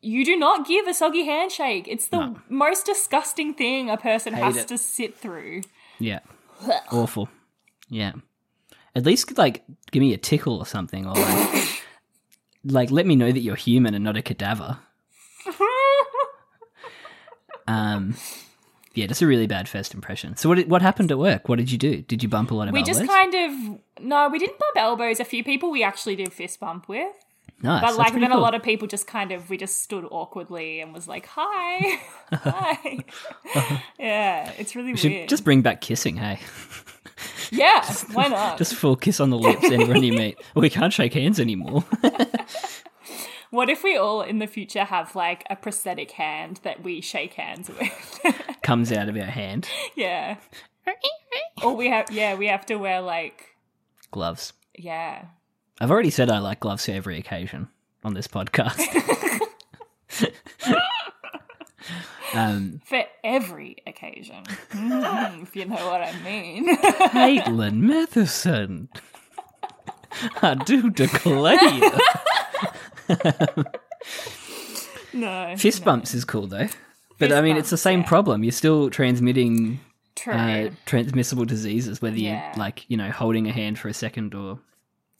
You 0.00 0.24
do 0.24 0.36
not 0.36 0.66
give 0.66 0.86
a 0.86 0.94
soggy 0.94 1.24
handshake. 1.24 1.86
It's 1.88 2.08
the 2.08 2.36
most 2.48 2.84
disgusting 2.84 3.54
thing 3.54 3.88
a 3.88 3.96
person 3.96 4.34
has 4.34 4.56
it. 4.56 4.68
to 4.68 4.76
sit 4.76 5.16
through. 5.16 5.62
Yeah. 5.98 6.20
Awful. 6.92 7.28
Yeah. 7.88 8.12
At 8.94 9.06
least 9.06 9.36
like 9.38 9.64
give 9.90 10.00
me 10.00 10.12
a 10.12 10.18
tickle 10.18 10.58
or 10.58 10.66
something, 10.66 11.06
or 11.06 11.14
like, 11.14 11.82
like 12.64 12.90
let 12.90 13.06
me 13.06 13.16
know 13.16 13.32
that 13.32 13.40
you're 13.40 13.56
human 13.56 13.94
and 13.94 14.04
not 14.04 14.16
a 14.16 14.22
cadaver. 14.22 14.78
Um, 17.66 18.16
yeah, 18.94 19.06
just 19.06 19.22
a 19.22 19.26
really 19.26 19.46
bad 19.46 19.68
first 19.68 19.94
impression. 19.94 20.36
So 20.36 20.48
what 20.48 20.66
what 20.68 20.82
happened 20.82 21.10
at 21.10 21.18
work? 21.18 21.48
What 21.48 21.58
did 21.58 21.70
you 21.70 21.78
do? 21.78 22.02
Did 22.02 22.22
you 22.22 22.28
bump 22.28 22.50
a 22.50 22.54
lot 22.54 22.68
of 22.68 22.74
we 22.74 22.80
elbows? 22.80 22.98
just 22.98 23.10
kind 23.10 23.34
of 23.34 23.80
no, 24.04 24.28
we 24.28 24.38
didn't 24.38 24.58
bump 24.58 24.76
elbows. 24.76 25.20
A 25.20 25.24
few 25.24 25.42
people 25.42 25.70
we 25.70 25.82
actually 25.82 26.16
did 26.16 26.32
fist 26.32 26.60
bump 26.60 26.88
with, 26.88 27.23
nice. 27.62 27.82
but 27.82 27.96
like 27.96 28.12
then 28.14 28.32
a 28.32 28.38
lot 28.38 28.54
of 28.54 28.62
people 28.62 28.86
just 28.88 29.06
kind 29.06 29.32
of 29.32 29.48
we 29.50 29.56
just 29.56 29.82
stood 29.82 30.04
awkwardly 30.10 30.80
and 30.80 30.92
was 30.92 31.06
like, 31.08 31.26
"Hi, 31.26 31.98
hi." 32.32 33.04
yeah, 33.98 34.52
it's 34.58 34.74
really 34.76 34.92
We 34.94 35.00
weird. 35.08 35.28
just 35.28 35.44
bring 35.44 35.62
back 35.62 35.80
kissing. 35.80 36.16
Hey, 36.16 36.38
yeah, 37.50 37.84
why 38.12 38.28
not? 38.28 38.58
just 38.58 38.74
full 38.74 38.96
kiss 38.96 39.20
on 39.20 39.30
the 39.30 39.38
lips. 39.38 39.64
Anyone 39.64 40.02
you 40.02 40.12
meet. 40.12 40.38
We 40.54 40.70
can't 40.70 40.92
shake 40.92 41.14
hands 41.14 41.38
anymore. 41.40 41.84
What 43.50 43.70
if 43.70 43.84
we 43.84 43.96
all 43.96 44.22
in 44.22 44.40
the 44.40 44.48
future 44.48 44.82
have 44.82 45.14
like 45.14 45.44
a 45.48 45.54
prosthetic 45.54 46.10
hand 46.12 46.58
that 46.64 46.82
we 46.82 47.00
shake 47.00 47.34
hands 47.34 47.68
with? 47.70 48.20
Comes 48.64 48.90
out 48.90 49.08
of 49.08 49.16
our 49.16 49.22
hand. 49.22 49.68
yeah. 49.94 50.38
Or 51.62 51.76
we 51.76 51.88
have, 51.88 52.10
yeah, 52.10 52.34
we 52.34 52.48
have 52.48 52.66
to 52.66 52.74
wear 52.76 53.00
like, 53.00 53.54
gloves. 54.10 54.52
yeah. 54.76 55.26
I've 55.80 55.90
already 55.90 56.10
said 56.10 56.30
I 56.30 56.38
like 56.38 56.60
gloves 56.60 56.84
for 56.86 56.92
every 56.92 57.18
occasion 57.18 57.68
on 58.04 58.14
this 58.14 58.28
podcast. 58.28 58.80
um, 62.34 62.80
For 62.84 63.04
every 63.22 63.76
occasion, 63.86 64.44
Mm, 64.70 65.42
if 65.42 65.54
you 65.56 65.64
know 65.66 65.74
what 65.90 66.00
I 66.02 66.12
mean. 66.22 66.76
Caitlin 66.76 67.76
Matheson. 67.76 68.88
I 70.42 70.54
do 70.54 70.90
declare. 70.90 71.58
no. 75.12 75.54
Fist 75.56 75.80
no. 75.80 75.84
bumps 75.84 76.14
is 76.14 76.24
cool 76.24 76.46
though. 76.46 76.68
But 77.18 77.28
Fist 77.30 77.32
I 77.38 77.40
mean, 77.42 77.56
it's 77.56 77.70
the 77.70 77.76
same 77.76 78.00
yeah. 78.00 78.06
problem. 78.08 78.42
You're 78.44 78.52
still 78.52 78.90
transmitting 78.90 79.80
True. 80.16 80.34
uh, 80.34 80.70
transmissible 80.86 81.44
diseases, 81.44 82.00
whether 82.02 82.16
Yeah. 82.16 82.48
you're 82.48 82.58
like, 82.58 82.84
you 82.88 82.96
know, 82.96 83.10
holding 83.10 83.46
a 83.48 83.52
hand 83.52 83.78
for 83.78 83.88
a 83.88 83.94
second 83.94 84.34
or. 84.34 84.58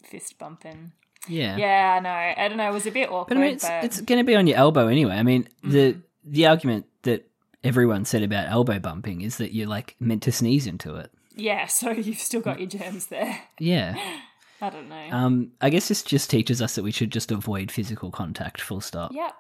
Fist 0.05 0.39
bumping. 0.39 0.93
Yeah. 1.29 1.57
Yeah, 1.57 1.95
I 1.97 2.01
know. 2.01 2.11
I 2.45 2.49
don't 2.49 2.59
know. 2.59 2.69
It 2.69 2.73
was 2.75 2.87
a 2.87 2.91
bit 2.91 3.11
awkward, 3.11 3.29
But 3.35 3.37
I 3.39 3.41
mean, 3.41 3.55
it's, 3.55 3.65
but 3.65 3.85
it's 3.85 4.01
going 4.03 4.19
to 4.19 4.25
be 4.25 4.37
on 4.37 4.47
your 4.47 4.59
elbow 4.59 4.87
anyway. 4.89 5.15
I 5.15 5.23
mean, 5.23 5.49
the 5.63 5.93
Mm-hmm. 5.95 6.01
the 6.33 6.47
argument 6.47 6.87
that 7.03 7.27
everyone 7.63 8.05
said 8.05 8.23
about 8.23 8.49
elbow 8.49 8.79
bumping 8.79 9.23
is 9.23 9.39
that 9.39 9.55
you're 9.55 9.69
like 9.69 9.97
meant 10.01 10.23
to 10.25 10.33
sneeze 10.33 10.67
into 10.67 10.97
it. 10.97 11.11
yeah. 11.35 11.67
So 11.69 11.91
you've 11.91 12.19
still 12.19 12.41
got 12.43 12.61
your 12.61 12.69
germs 12.69 13.07
there. 13.07 13.41
Yeah. 13.59 13.95
I 14.61 14.71
don't 14.71 14.89
know. 14.89 15.09
Um, 15.11 15.53
I 15.61 15.69
guess 15.71 15.89
this 15.89 16.03
just 16.03 16.31
teaches 16.31 16.63
us 16.63 16.75
that 16.77 16.85
we 16.85 16.91
should 16.93 17.11
just 17.11 17.31
avoid 17.33 17.71
physical 17.71 18.11
contact. 18.11 18.61
Full 18.61 18.81
stop. 18.81 19.13
Yep. 19.13 19.33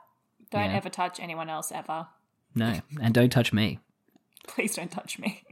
Don't 0.51 0.71
Yeah. 0.71 0.77
ever 0.77 0.89
touch 0.91 1.21
anyone 1.21 1.49
else 1.51 1.71
ever. 1.73 2.07
No, 2.55 2.81
and 3.03 3.13
don't 3.15 3.31
touch 3.31 3.53
me. 3.53 3.79
Please 4.47 4.75
don't 4.77 4.91
touch 4.91 5.19
me. 5.19 5.43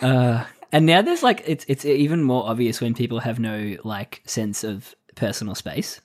Uh, 0.00 0.44
and 0.72 0.86
now 0.86 1.02
there's 1.02 1.22
like 1.22 1.42
it's 1.46 1.64
it's 1.68 1.84
even 1.84 2.22
more 2.22 2.48
obvious 2.48 2.80
when 2.80 2.94
people 2.94 3.20
have 3.20 3.38
no 3.38 3.76
like 3.84 4.22
sense 4.26 4.64
of 4.64 4.94
personal 5.14 5.54
space. 5.54 6.00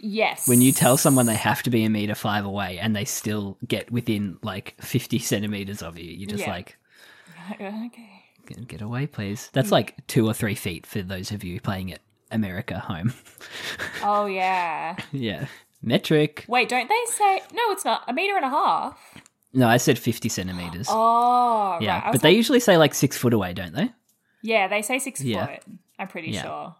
Yes. 0.00 0.46
When 0.46 0.60
you 0.62 0.70
tell 0.72 0.96
someone 0.96 1.26
they 1.26 1.34
have 1.34 1.62
to 1.64 1.70
be 1.70 1.84
a 1.84 1.90
meter 1.90 2.14
five 2.14 2.44
away 2.44 2.78
and 2.78 2.94
they 2.94 3.04
still 3.04 3.58
get 3.66 3.90
within 3.90 4.38
like 4.42 4.74
fifty 4.80 5.18
centimeters 5.18 5.82
of 5.82 5.98
you, 5.98 6.04
you're 6.10 6.28
just 6.28 6.44
Yeah. 6.44 6.50
like, 6.52 6.76
okay. 7.60 8.22
get, 8.46 8.68
get 8.68 8.80
away, 8.82 9.06
please. 9.06 9.50
That's 9.52 9.72
like 9.72 10.06
two 10.06 10.26
or 10.26 10.34
three 10.34 10.54
feet 10.54 10.86
for 10.86 11.02
those 11.02 11.32
of 11.32 11.42
you 11.44 11.60
playing 11.60 11.92
at 11.92 12.00
America 12.30 12.78
home. 12.78 13.12
Oh 14.04 14.26
yeah. 14.26 14.96
yeah, 15.10 15.46
metric. 15.82 16.44
Wait, 16.46 16.68
don't 16.68 16.88
they 16.88 17.04
say 17.08 17.40
no? 17.52 17.62
It's 17.72 17.84
not 17.84 18.02
a 18.06 18.12
meter 18.12 18.36
and 18.36 18.44
a 18.44 18.48
half. 18.50 18.96
No, 19.54 19.66
I 19.66 19.78
said 19.78 19.98
fifty 19.98 20.28
centimeters. 20.28 20.86
Oh, 20.90 21.78
yeah, 21.80 21.94
right. 21.96 22.04
But 22.06 22.12
was 22.14 22.20
they 22.22 22.32
usually 22.32 22.60
say 22.60 22.76
like 22.76 22.94
six 22.94 23.16
foot 23.16 23.32
away, 23.32 23.52
don't 23.54 23.74
they? 23.74 23.90
yeah, 24.42 24.68
they 24.68 24.82
say 24.82 24.98
six 24.98 25.20
Yeah. 25.22 25.46
foot. 25.46 25.62
I'm 25.98 26.08
pretty 26.08 26.30
Yeah. 26.30 26.42
sure. 26.42 26.76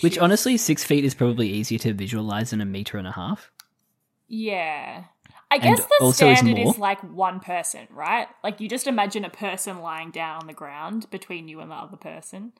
Which 0.00 0.14
is- 0.16 0.18
honestly, 0.18 0.56
six 0.56 0.84
feet 0.84 1.04
is 1.04 1.14
probably 1.14 1.48
easier 1.48 1.78
to 1.80 1.92
visualize 1.92 2.50
than 2.50 2.60
a 2.60 2.64
meter 2.64 2.98
and 2.98 3.06
a 3.06 3.12
half. 3.12 3.50
yeah. 4.28 5.04
I 5.48 5.58
guess 5.58 5.78
the 5.86 5.98
also 6.00 6.28
is 6.28 6.38
standard 6.38 6.58
more. 6.64 6.72
is 6.74 6.78
like 6.78 7.00
one 7.04 7.38
person, 7.38 7.86
right? 7.92 8.26
Like 8.42 8.60
you 8.60 8.68
just 8.68 8.88
imagine 8.88 9.24
a 9.24 9.30
person 9.30 9.78
lying 9.80 10.10
down 10.10 10.40
on 10.40 10.46
the 10.48 10.52
ground 10.52 11.08
between 11.10 11.46
you 11.46 11.60
and 11.60 11.70
the 11.70 11.74
other 11.76 11.96
person. 11.96 12.52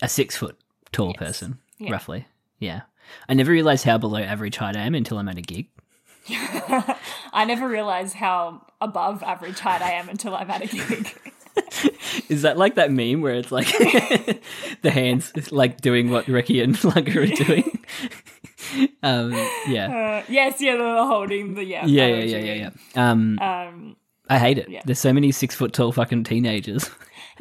A 0.00 0.08
six 0.08 0.34
foot 0.34 0.58
tall 0.90 1.08
Yes. 1.08 1.18
person, 1.18 1.58
Yeah. 1.76 1.92
roughly. 1.92 2.26
Yeah. 2.58 2.82
I 3.28 3.34
never 3.34 3.52
realized 3.52 3.84
how 3.84 3.98
below 3.98 4.20
average 4.20 4.56
height 4.56 4.76
I 4.78 4.80
am 4.86 4.94
until 4.94 5.18
I'm 5.18 5.28
at 5.28 5.36
a 5.36 5.42
gig. 5.42 5.68
I 7.32 7.44
never 7.46 7.68
realized 7.68 8.14
how 8.14 8.64
above 8.80 9.22
average 9.22 9.58
height 9.58 9.82
I 9.82 9.92
am 9.92 10.08
until 10.08 10.34
I'm 10.34 10.50
at 10.50 10.62
a 10.62 10.66
gig. 10.66 11.14
Is 12.28 12.42
that 12.42 12.56
like 12.56 12.76
that 12.76 12.90
meme 12.90 13.20
where 13.20 13.34
it's 13.34 13.52
like 13.52 13.66
the 14.82 14.90
hands 14.90 15.32
like 15.52 15.80
doing 15.80 16.10
what 16.10 16.26
Reki 16.26 16.62
and 16.62 16.82
Lunga 16.84 17.20
are 17.20 17.26
doing? 17.26 17.78
um, 19.02 19.32
yeah. 19.68 20.22
Uh, 20.22 20.24
yes, 20.32 20.60
yeah, 20.60 20.76
they're 20.76 21.04
holding 21.04 21.54
the 21.54 21.64
yeah. 21.64 21.84
Yeah, 21.84 22.06
yeah, 22.06 22.24
yeah, 22.24 22.38
yeah, 22.38 22.70
yeah. 22.94 23.10
Um, 23.10 23.38
Um, 23.38 23.96
I 24.30 24.38
hate 24.38 24.58
it. 24.58 24.68
yeah. 24.68 24.80
There's 24.84 24.98
so 24.98 25.12
many 25.12 25.30
six 25.32 25.54
foot 25.54 25.72
tall 25.72 25.92
fucking 25.92 26.24
teenagers. 26.24 26.88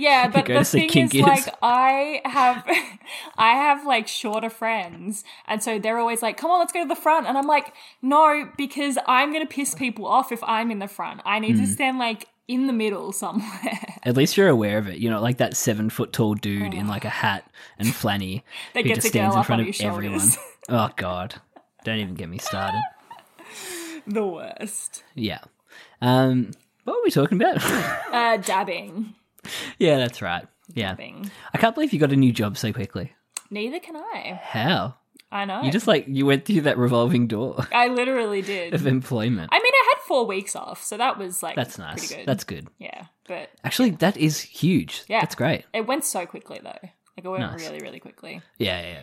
Yeah, 0.02 0.28
but 0.28 0.46
the 0.46 0.64
thing 0.64 0.90
is, 0.90 1.12
King 1.12 1.24
like, 1.24 1.48
I 1.62 2.22
have, 2.26 2.64
I 3.38 3.52
have 3.54 3.86
like 3.86 4.08
shorter 4.08 4.50
friends, 4.50 5.24
and 5.48 5.62
so 5.64 5.80
they're 5.80 6.00
always 6.00 6.22
like, 6.22 6.38
"Come 6.38 6.52
on, 6.52 6.60
let's 6.60 6.74
go 6.74 6.82
to 6.84 6.88
the 6.88 6.96
front," 6.96 7.28
and 7.28 7.38
I'm 7.38 7.48
like, 7.48 7.74
"No," 8.02 8.50
because 8.58 8.98
I'm 9.08 9.32
gonna 9.32 9.46
piss 9.46 9.76
people 9.76 10.06
off 10.06 10.32
if 10.32 10.44
I'm 10.44 10.72
in 10.72 10.80
the 10.80 10.88
front. 10.88 11.22
I 11.26 11.40
need 11.40 11.54
to 11.58 11.66
Hmm. 11.66 11.74
stand 11.78 11.98
like 12.00 12.28
in 12.48 12.68
the 12.68 12.74
middle 12.74 13.12
somewhere. 13.14 13.80
At 14.04 14.18
least 14.18 14.36
you're 14.36 14.50
aware 14.50 14.78
of 14.78 14.88
it. 14.88 14.98
You're 15.00 15.12
not 15.12 15.22
like 15.22 15.38
that 15.38 15.56
seven 15.56 15.90
foot 15.90 16.12
tall 16.12 16.34
dude 16.34 16.74
in 16.74 16.88
like 16.88 17.06
a 17.06 17.10
hat 17.24 17.50
and 17.80 17.88
flanny 17.88 18.42
That 18.74 18.84
who 18.84 18.90
gets 18.90 19.02
just 19.04 19.08
stands 19.14 19.36
in 19.36 19.44
front 19.44 19.70
of 19.70 19.82
everyone. 19.82 20.28
Oh 20.70 20.90
god. 20.96 21.36
Don't 21.86 21.98
even 22.00 22.16
get 22.16 22.30
me 22.30 22.38
started. 22.40 22.82
the 24.08 24.26
worst. 24.26 25.04
Yeah. 25.16 25.40
Um 26.02 26.52
what 26.84 26.96
were 26.98 27.04
we 27.04 27.12
talking 27.12 27.40
about? 27.42 27.58
Uh, 28.12 28.38
dabbing, 28.38 29.14
yeah, 29.80 29.98
that's 29.98 30.22
right. 30.22 30.46
Yeah. 30.74 30.90
dabbing. 30.90 31.30
I 31.54 31.58
can't 31.58 31.76
believe 31.76 31.92
you 31.94 32.00
got 32.00 32.12
a 32.14 32.16
new 32.16 32.32
job 32.32 32.58
so 32.58 32.72
quickly. 32.72 33.14
Neither 33.50 33.80
can 33.80 33.98
I. 33.98 34.40
How? 34.42 34.96
I 35.34 35.46
know. 35.46 35.62
You 35.64 35.72
just 35.72 35.88
like 35.88 36.06
you 36.08 36.26
went 36.26 36.46
through 36.46 36.62
that 36.62 36.78
revolving 36.78 37.28
door 37.28 37.66
I 37.74 37.88
literally 37.88 38.42
did. 38.42 38.74
of 38.74 38.86
employment. 38.88 39.50
I 39.52 39.58
mean, 39.60 39.72
I 39.74 39.94
had 39.96 40.04
four 40.06 40.26
weeks 40.26 40.56
off, 40.56 40.84
so 40.84 40.98
that 40.98 41.18
was 41.18 41.42
like 41.44 41.56
That's 41.56 41.78
nice. 41.78 42.00
Pretty 42.00 42.16
good. 42.22 42.28
That's 42.28 42.44
good. 42.44 42.68
yeah, 42.80 43.06
but 43.28 43.50
Actually, 43.64 43.92
that 43.92 44.18
is 44.18 44.42
huge. 44.42 45.04
Yeah. 45.08 45.22
That's 45.22 45.36
great. 45.36 45.66
it 45.74 45.88
went 45.88 46.04
so 46.06 46.26
quickly 46.26 46.60
though. 46.64 46.70
Like 46.82 47.26
it 47.26 47.28
went 47.28 47.42
Nice. 47.44 47.62
really, 47.62 47.80
really 47.82 48.00
quickly. 48.00 48.42
Yeah, 48.58 48.82
yeah, 48.82 49.00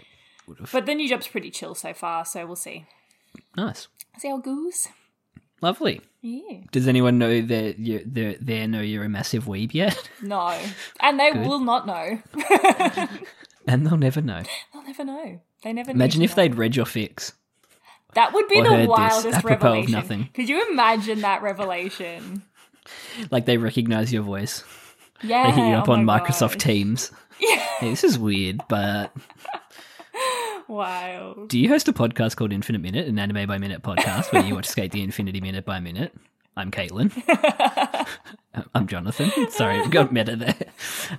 yeah. 0.48 0.54
But 0.72 0.86
the 0.86 0.94
new 0.94 1.08
job's 1.08 1.28
pretty 1.28 1.50
chill 1.50 1.74
so 1.74 1.92
far, 1.92 2.24
so 2.24 2.46
we'll 2.46 2.56
see. 2.56 2.86
Nice. 3.56 3.88
See 4.18 4.28
how 4.28 4.38
it 4.38 4.44
goes. 4.44 4.88
Lovely. 5.60 6.00
Yeah. 6.20 6.60
Does 6.72 6.88
anyone 6.88 7.18
know 7.18 7.40
that 7.40 7.78
you 7.78 8.02
they 8.04 8.36
they 8.40 8.66
know 8.66 8.80
you're 8.80 9.04
a 9.04 9.08
massive 9.08 9.44
weeb 9.44 9.74
yet? 9.74 9.96
No, 10.22 10.58
and 11.00 11.18
they 11.18 11.30
Good. 11.30 11.46
will 11.46 11.60
not 11.60 11.86
know. 11.86 12.20
and 13.66 13.86
they'll 13.86 13.96
never 13.96 14.20
know. 14.20 14.42
They'll 14.72 14.82
never 14.82 15.04
know. 15.04 15.40
They 15.62 15.72
never. 15.72 15.90
Imagine 15.92 16.22
if 16.22 16.30
know. 16.30 16.36
they'd 16.36 16.54
read 16.56 16.76
your 16.76 16.86
fix. 16.86 17.32
That 18.14 18.32
would 18.32 18.48
be 18.48 18.60
or 18.60 18.64
the 18.64 18.86
wildest 18.88 19.38
of 19.38 19.44
revelation. 19.44 19.92
nothing. 19.92 20.28
Could 20.34 20.48
you 20.48 20.70
imagine 20.70 21.20
that 21.20 21.42
revelation? 21.42 22.42
Like 23.30 23.46
they 23.46 23.58
recognize 23.58 24.12
your 24.12 24.22
voice. 24.22 24.64
Yeah. 25.22 25.50
They 25.50 25.60
hit 25.60 25.68
you 25.68 25.74
up 25.74 25.88
oh 25.88 25.92
on 25.92 26.04
Microsoft 26.04 26.54
gosh. 26.54 26.64
Teams. 26.64 27.12
Hey, 27.40 27.90
this 27.90 28.02
is 28.02 28.18
weird, 28.18 28.60
but 28.68 29.12
Wow. 30.68 31.46
do 31.48 31.58
you 31.58 31.68
host 31.68 31.88
a 31.88 31.92
podcast 31.94 32.36
called 32.36 32.52
Infinite 32.52 32.80
Minute, 32.80 33.08
an 33.08 33.18
anime 33.18 33.46
by 33.48 33.56
minute 33.58 33.82
podcast 33.82 34.32
where 34.32 34.44
you 34.44 34.54
watch 34.54 34.66
Skate 34.66 34.92
the 34.92 35.02
Infinity 35.02 35.40
minute 35.40 35.64
by 35.64 35.80
minute? 35.80 36.14
I'm 36.58 36.70
Caitlin. 36.70 37.12
I'm 38.74 38.86
Jonathan. 38.86 39.30
Sorry, 39.50 39.80
we 39.80 39.88
got 39.88 40.12
meta 40.12 40.36
there. 40.36 40.56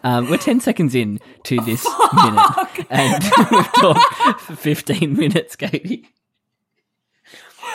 Um, 0.03 0.29
we're 0.29 0.38
10 0.38 0.60
seconds 0.60 0.94
in 0.94 1.20
to 1.46 1.62
this 1.62 1.88
minute, 2.13 2.86
and 2.89 3.24
we've 3.51 3.74
talked 3.74 4.41
for 4.41 4.56
15 4.56 5.15
minutes, 5.15 5.56
Katie. 5.56 6.10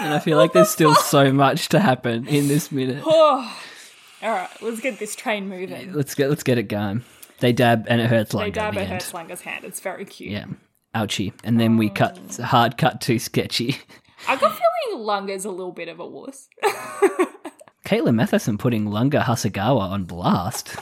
And 0.01 0.13
I 0.13 0.19
feel 0.19 0.37
like 0.37 0.53
there's 0.53 0.69
still 0.71 0.95
so 0.95 1.33
much 1.33 1.71
to 1.71 1.81
happen 1.81 2.27
in 2.29 2.49
this 2.49 2.71
minute. 2.71 3.03
Oh. 3.07 3.61
All 4.23 4.31
right, 4.31 4.51
let's 4.63 4.81
get 4.81 4.99
this 4.99 5.15
train 5.15 5.49
moving. 5.49 5.93
Let's 5.93 6.15
get 6.15 6.31
let's 6.31 6.43
get 6.43 6.57
it 6.57 6.65
going. 6.65 7.05
They 7.41 7.53
dab 7.53 7.87
and 7.89 8.01
it 8.01 8.09
hurts 8.09 8.33
They 8.33 8.39
like 8.39 8.49
at 8.49 8.55
dab 8.55 8.75
the 8.75 8.81
at 8.81 8.89
hurts 8.89 9.05
end. 9.05 9.11
Slanger's 9.11 9.41
hand. 9.43 9.65
It's 9.65 9.81
very 9.81 10.05
cute. 10.07 10.31
Yeah. 10.33 10.47
Ouchie. 10.95 11.33
And 11.45 11.61
then 11.61 11.77
we 11.77 11.89
cut 11.91 12.19
hard 12.43 12.77
cut 12.79 13.01
to 13.03 13.19
sketchy. 13.19 13.77
I 14.29 14.37
got 14.37 14.59
feeling 14.87 15.03
Lunga's 15.05 15.45
a 15.45 15.51
little 15.51 15.73
bit 15.73 15.89
of 15.89 16.01
a 16.01 16.07
wuss. 16.07 16.49
Caitlin 17.85 18.15
Matheson 18.15 18.57
putting 18.57 18.87
Lunga 18.87 19.21
Hasegawa 19.21 19.81
on 19.91 20.05
blast. 20.05 20.77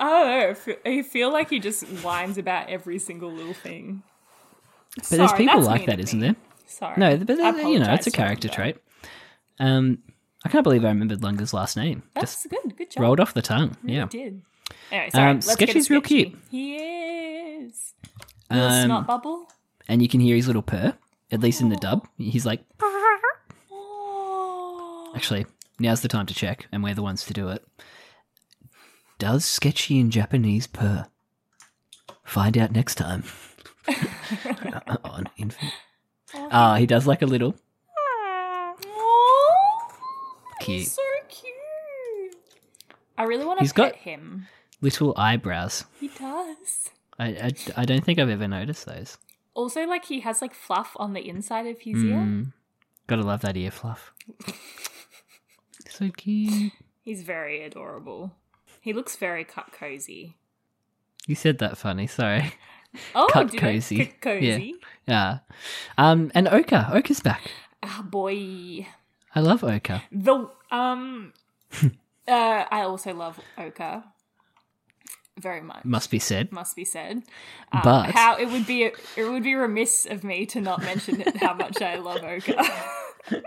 I 0.00 0.54
don't 0.54 0.66
know. 0.66 0.90
I 0.92 1.02
feel- 1.02 1.32
like 1.32 1.50
he 1.50 1.58
just 1.58 1.84
whines 2.04 2.38
about 2.38 2.68
every 2.68 2.98
single 2.98 3.32
little 3.32 3.54
thing. 3.54 4.02
But 4.96 5.08
there's 5.08 5.32
people 5.32 5.60
like 5.62 5.86
that, 5.86 6.00
isn't 6.00 6.18
me. 6.20 6.28
there? 6.28 6.36
Sorry. 6.66 6.94
No, 6.98 7.16
but 7.16 7.38
you 7.38 7.78
know, 7.78 7.92
it's 7.94 8.06
a 8.06 8.10
character 8.10 8.48
trait. 8.48 8.76
Um, 9.58 9.98
I 10.44 10.48
can't 10.50 10.62
believe 10.64 10.84
I 10.84 10.88
remembered 10.88 11.22
Lunga's 11.22 11.52
last 11.52 11.76
name. 11.76 12.02
That's 12.14 12.34
Just 12.42 12.50
good. 12.50 12.76
Good 12.76 12.90
job. 12.92 13.02
rolled 13.02 13.20
off 13.20 13.34
the 13.34 13.42
tongue. 13.42 13.76
You 13.84 13.94
Yeah. 13.96 14.06
did. 14.06 14.42
Anyway, 14.90 15.10
sorry. 15.10 15.30
Um, 15.30 15.36
let's 15.36 15.46
get 15.56 15.68
Sketchy's 15.70 15.90
real 15.90 16.00
Sketchy. 16.00 16.24
cute. 16.30 16.38
He 16.50 16.76
is. 16.76 17.94
Little 18.50 18.66
Um, 18.68 18.84
snot 18.86 19.06
bubble. 19.06 19.48
and 19.88 20.00
you 20.02 20.08
can 20.08 20.20
hear 20.20 20.34
his 20.36 20.46
little 20.46 20.62
purr, 20.62 20.94
at 21.30 21.40
least 21.40 21.60
in 21.60 21.68
the 21.68 21.76
dub. 21.76 22.06
He's 22.16 22.46
like, 22.46 22.64
Oh. 23.70 25.12
actually, 25.14 25.46
now's 25.78 26.00
the 26.00 26.08
time 26.08 26.26
to 26.26 26.34
check, 26.34 26.66
and 26.72 26.82
we're 26.82 26.94
the 26.94 27.02
ones 27.02 27.24
to 27.26 27.32
do 27.34 27.48
it. 27.48 27.66
Does 29.18 29.44
Sketchy 29.44 29.98
in 29.98 30.10
Japanese 30.10 30.66
purr? 30.66 31.06
Find 32.24 32.56
out 32.56 32.72
next 32.72 32.94
time. 32.96 33.24
on. 35.04 35.28
Ah, 36.50 36.76
he 36.76 36.86
does 36.86 37.06
like 37.06 37.22
a 37.22 37.26
little 37.26 37.54
cute. 40.60 40.88
so 40.88 41.02
cute. 41.28 42.36
I 43.16 43.24
really 43.24 43.44
want 43.44 43.58
to 43.58 43.64
He's 43.64 43.72
pet 43.72 43.92
got- 43.94 43.96
him. 43.96 44.46
Little 44.80 45.14
eyebrows. 45.16 45.84
He 46.00 46.08
does. 46.08 46.90
I, 47.18 47.26
I, 47.26 47.50
I 47.78 47.84
don't 47.84 48.04
think 48.04 48.18
I've 48.18 48.28
ever 48.30 48.46
noticed 48.46 48.86
those. 48.86 49.18
Also, 49.54 49.84
like 49.86 50.04
he 50.04 50.20
has 50.20 50.40
like 50.40 50.54
fluff 50.54 50.92
on 50.96 51.14
the 51.14 51.28
inside 51.28 51.66
of 51.66 51.80
his 51.80 52.02
ear. 52.04 52.16
Mm. 52.16 52.52
Gotta 53.08 53.22
love 53.22 53.40
that 53.40 53.56
ear 53.56 53.72
fluff. 53.72 54.12
so 55.88 56.10
cute. 56.16 56.72
He's 57.02 57.22
very 57.22 57.64
adorable. 57.64 58.32
He 58.80 58.92
looks 58.92 59.16
very 59.16 59.44
cut 59.44 59.72
cozy. 59.72 60.36
You 61.26 61.34
said 61.34 61.58
that 61.58 61.76
funny, 61.76 62.06
sorry. 62.06 62.54
Oh, 63.14 63.28
Cut 63.30 63.56
cozy. 63.56 64.06
Cut 64.06 64.20
cozy. 64.20 64.76
Yeah. 65.06 65.38
Um, 65.98 66.30
and 66.34 66.48
Oka. 66.48 66.90
Oka's 66.92 67.20
back. 67.20 67.50
Ah, 67.82 68.02
boy. 68.02 68.86
I 69.34 69.40
love 69.40 69.62
Oka. 69.62 70.02
The 70.10 70.48
um, 70.70 71.32
uh, 71.82 71.90
I 72.28 72.82
also 72.82 73.12
love 73.14 73.38
Oka 73.58 74.04
very 75.40 75.60
much. 75.60 75.84
Must 75.84 76.10
be 76.10 76.18
said. 76.18 76.52
must 76.52 76.74
be 76.76 76.84
said. 76.84 77.22
Um, 77.72 77.80
But- 77.84 78.10
how 78.12 78.36
it 78.36 78.46
would 78.46 78.66
be 78.66 78.84
it 78.84 79.24
would 79.24 79.42
be 79.42 79.54
remiss 79.54 80.06
of 80.06 80.24
me 80.24 80.46
to 80.46 80.60
not 80.60 80.82
mention 80.82 81.20
it, 81.20 81.36
how 81.38 81.54
much 81.54 81.80
I 81.82 81.96
love 81.96 82.22
Oka. 82.22 82.62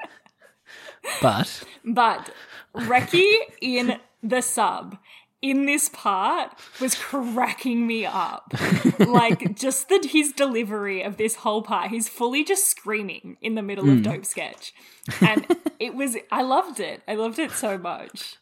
But 1.21 1.63
but 1.83 2.29
Reki 2.75 3.31
in 3.60 4.00
the 4.21 4.41
sub 4.41 4.98
in 5.41 5.65
this 5.65 5.89
part 5.89 6.51
was 6.79 6.93
cracking 6.93 7.88
me 7.88 8.05
up. 8.05 8.53
like 9.00 9.55
just 9.65 9.89
the 9.89 10.07
his 10.07 10.31
delivery 10.31 11.01
of 11.01 11.17
this 11.17 11.38
whole 11.38 11.63
part, 11.63 11.89
he's 11.89 12.07
fully 12.07 12.43
just 12.43 12.67
screaming 12.69 13.38
in 13.41 13.55
the 13.55 13.63
middle 13.63 13.89
of 13.89 14.03
dope 14.03 14.25
sketch. 14.25 14.74
And 15.21 15.48
it 15.79 15.95
was 15.95 16.15
I 16.31 16.43
loved 16.43 16.79
it. 16.79 17.01
I 17.07 17.15
loved 17.15 17.39
it 17.39 17.50
so 17.51 17.79
much. 17.79 18.36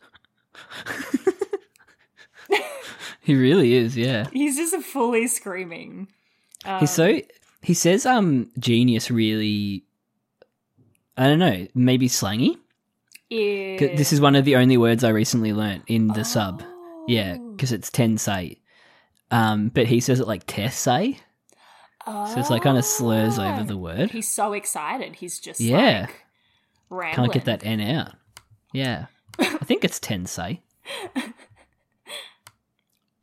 he 3.21 3.35
really 3.35 3.73
is, 3.73 3.97
yeah. 3.97 4.27
He's 4.31 4.57
just 4.57 4.75
fully 4.85 5.27
screaming. 5.27 6.07
He's 6.79 6.91
so 6.91 7.21
he 7.61 7.73
says 7.73 8.05
um 8.05 8.49
genius 8.59 9.09
really 9.11 9.83
I 11.17 11.25
don't 11.27 11.39
know, 11.39 11.67
maybe 11.75 12.07
slangy. 12.07 12.57
Yeah. 13.29 13.77
This 13.95 14.11
is 14.13 14.21
one 14.21 14.35
of 14.35 14.45
the 14.45 14.55
only 14.55 14.77
words 14.77 15.03
I 15.03 15.09
recently 15.09 15.53
learnt 15.53 15.83
in 15.87 16.07
the 16.07 16.23
sub. 16.23 16.63
Yeah, 17.07 17.37
Oh. 17.39 17.51
because 17.51 17.71
it's 17.71 17.89
tensai. 17.89 18.57
Um, 19.31 19.69
but 19.69 19.85
he 19.85 19.99
says 19.99 20.19
it 20.19 20.27
like 20.27 20.47
tessay, 20.47 21.17
so 22.05 22.33
it's 22.37 22.49
like 22.49 22.63
kind 22.63 22.77
of 22.77 22.85
slurs 22.85 23.37
over 23.37 23.63
the 23.63 23.77
word. 23.77 24.09
He's 24.11 24.33
so 24.33 24.53
excited. 24.53 25.15
He's 25.15 25.39
just 25.39 25.59
Yeah. 25.61 26.01
like 26.07 26.15
rambling. 26.89 27.15
Can't 27.15 27.33
get 27.33 27.45
that 27.45 27.63
N 27.65 27.81
out. 27.81 28.13
Yeah. 28.73 29.05
I 29.37 29.45
think 29.65 29.83
it's 29.83 29.99
tensai. 29.99 30.59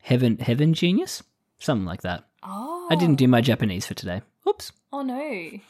Heaven 0.06 0.38
heaven 0.38 0.72
genius? 0.72 1.24
Something 1.58 1.84
like 1.84 2.02
that. 2.02 2.28
Oh, 2.44 2.86
I 2.88 2.94
didn't 2.94 3.16
do 3.16 3.26
my 3.26 3.40
Japanese 3.40 3.86
for 3.86 3.94
today. 3.94 4.22
Oops. 4.48 4.70
Oh 4.92 5.02
no. 5.02 5.18
I 5.18 5.60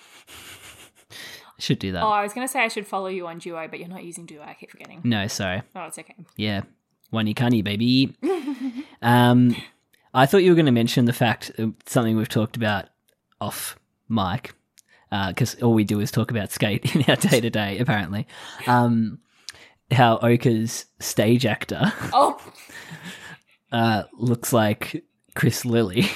should 1.58 1.78
do 1.78 1.92
that. 1.92 2.02
Oh, 2.02 2.08
I 2.08 2.22
was 2.22 2.34
gonna 2.34 2.46
say 2.46 2.60
I 2.60 2.68
should 2.68 2.86
follow 2.86 3.06
you 3.06 3.26
on 3.26 3.38
Duo, 3.38 3.66
but 3.66 3.78
you're 3.78 3.88
not 3.88 4.04
using 4.04 4.26
Duo. 4.26 4.42
I 4.42 4.52
keep 4.52 4.70
forgetting. 4.70 5.00
No, 5.04 5.26
sorry. 5.26 5.62
Oh, 5.74 5.84
it's 5.84 5.98
okay. 5.98 6.14
Yeah. 6.36 6.64
One 7.08 7.26
kani, 7.32 7.64
baby. 7.64 8.14
um, 9.00 9.56
I 10.12 10.26
thought 10.26 10.42
you 10.42 10.50
were 10.50 10.54
going 10.56 10.66
to 10.66 10.72
mention 10.72 11.06
the 11.06 11.14
fact 11.14 11.50
uh, 11.58 11.68
something 11.86 12.14
we've 12.14 12.28
talked 12.28 12.56
about 12.58 12.90
off 13.40 13.78
mic, 14.10 14.52
because 15.28 15.54
all 15.62 15.72
we 15.72 15.84
do 15.84 16.00
is 16.00 16.10
talk 16.10 16.30
about 16.30 16.52
skate 16.52 16.94
in 16.94 17.04
our 17.08 17.16
day 17.16 17.40
to 17.40 17.48
day. 17.48 17.78
Apparently, 17.78 18.26
um, 18.66 19.18
how 19.92 20.18
Oka's 20.18 20.84
stage 21.00 21.46
actor 21.46 21.90
Oh, 22.12 22.38
uh, 23.72 24.04
looks 24.12 24.52
like 24.52 25.04
Chris 25.34 25.64
Lilley. 25.64 26.08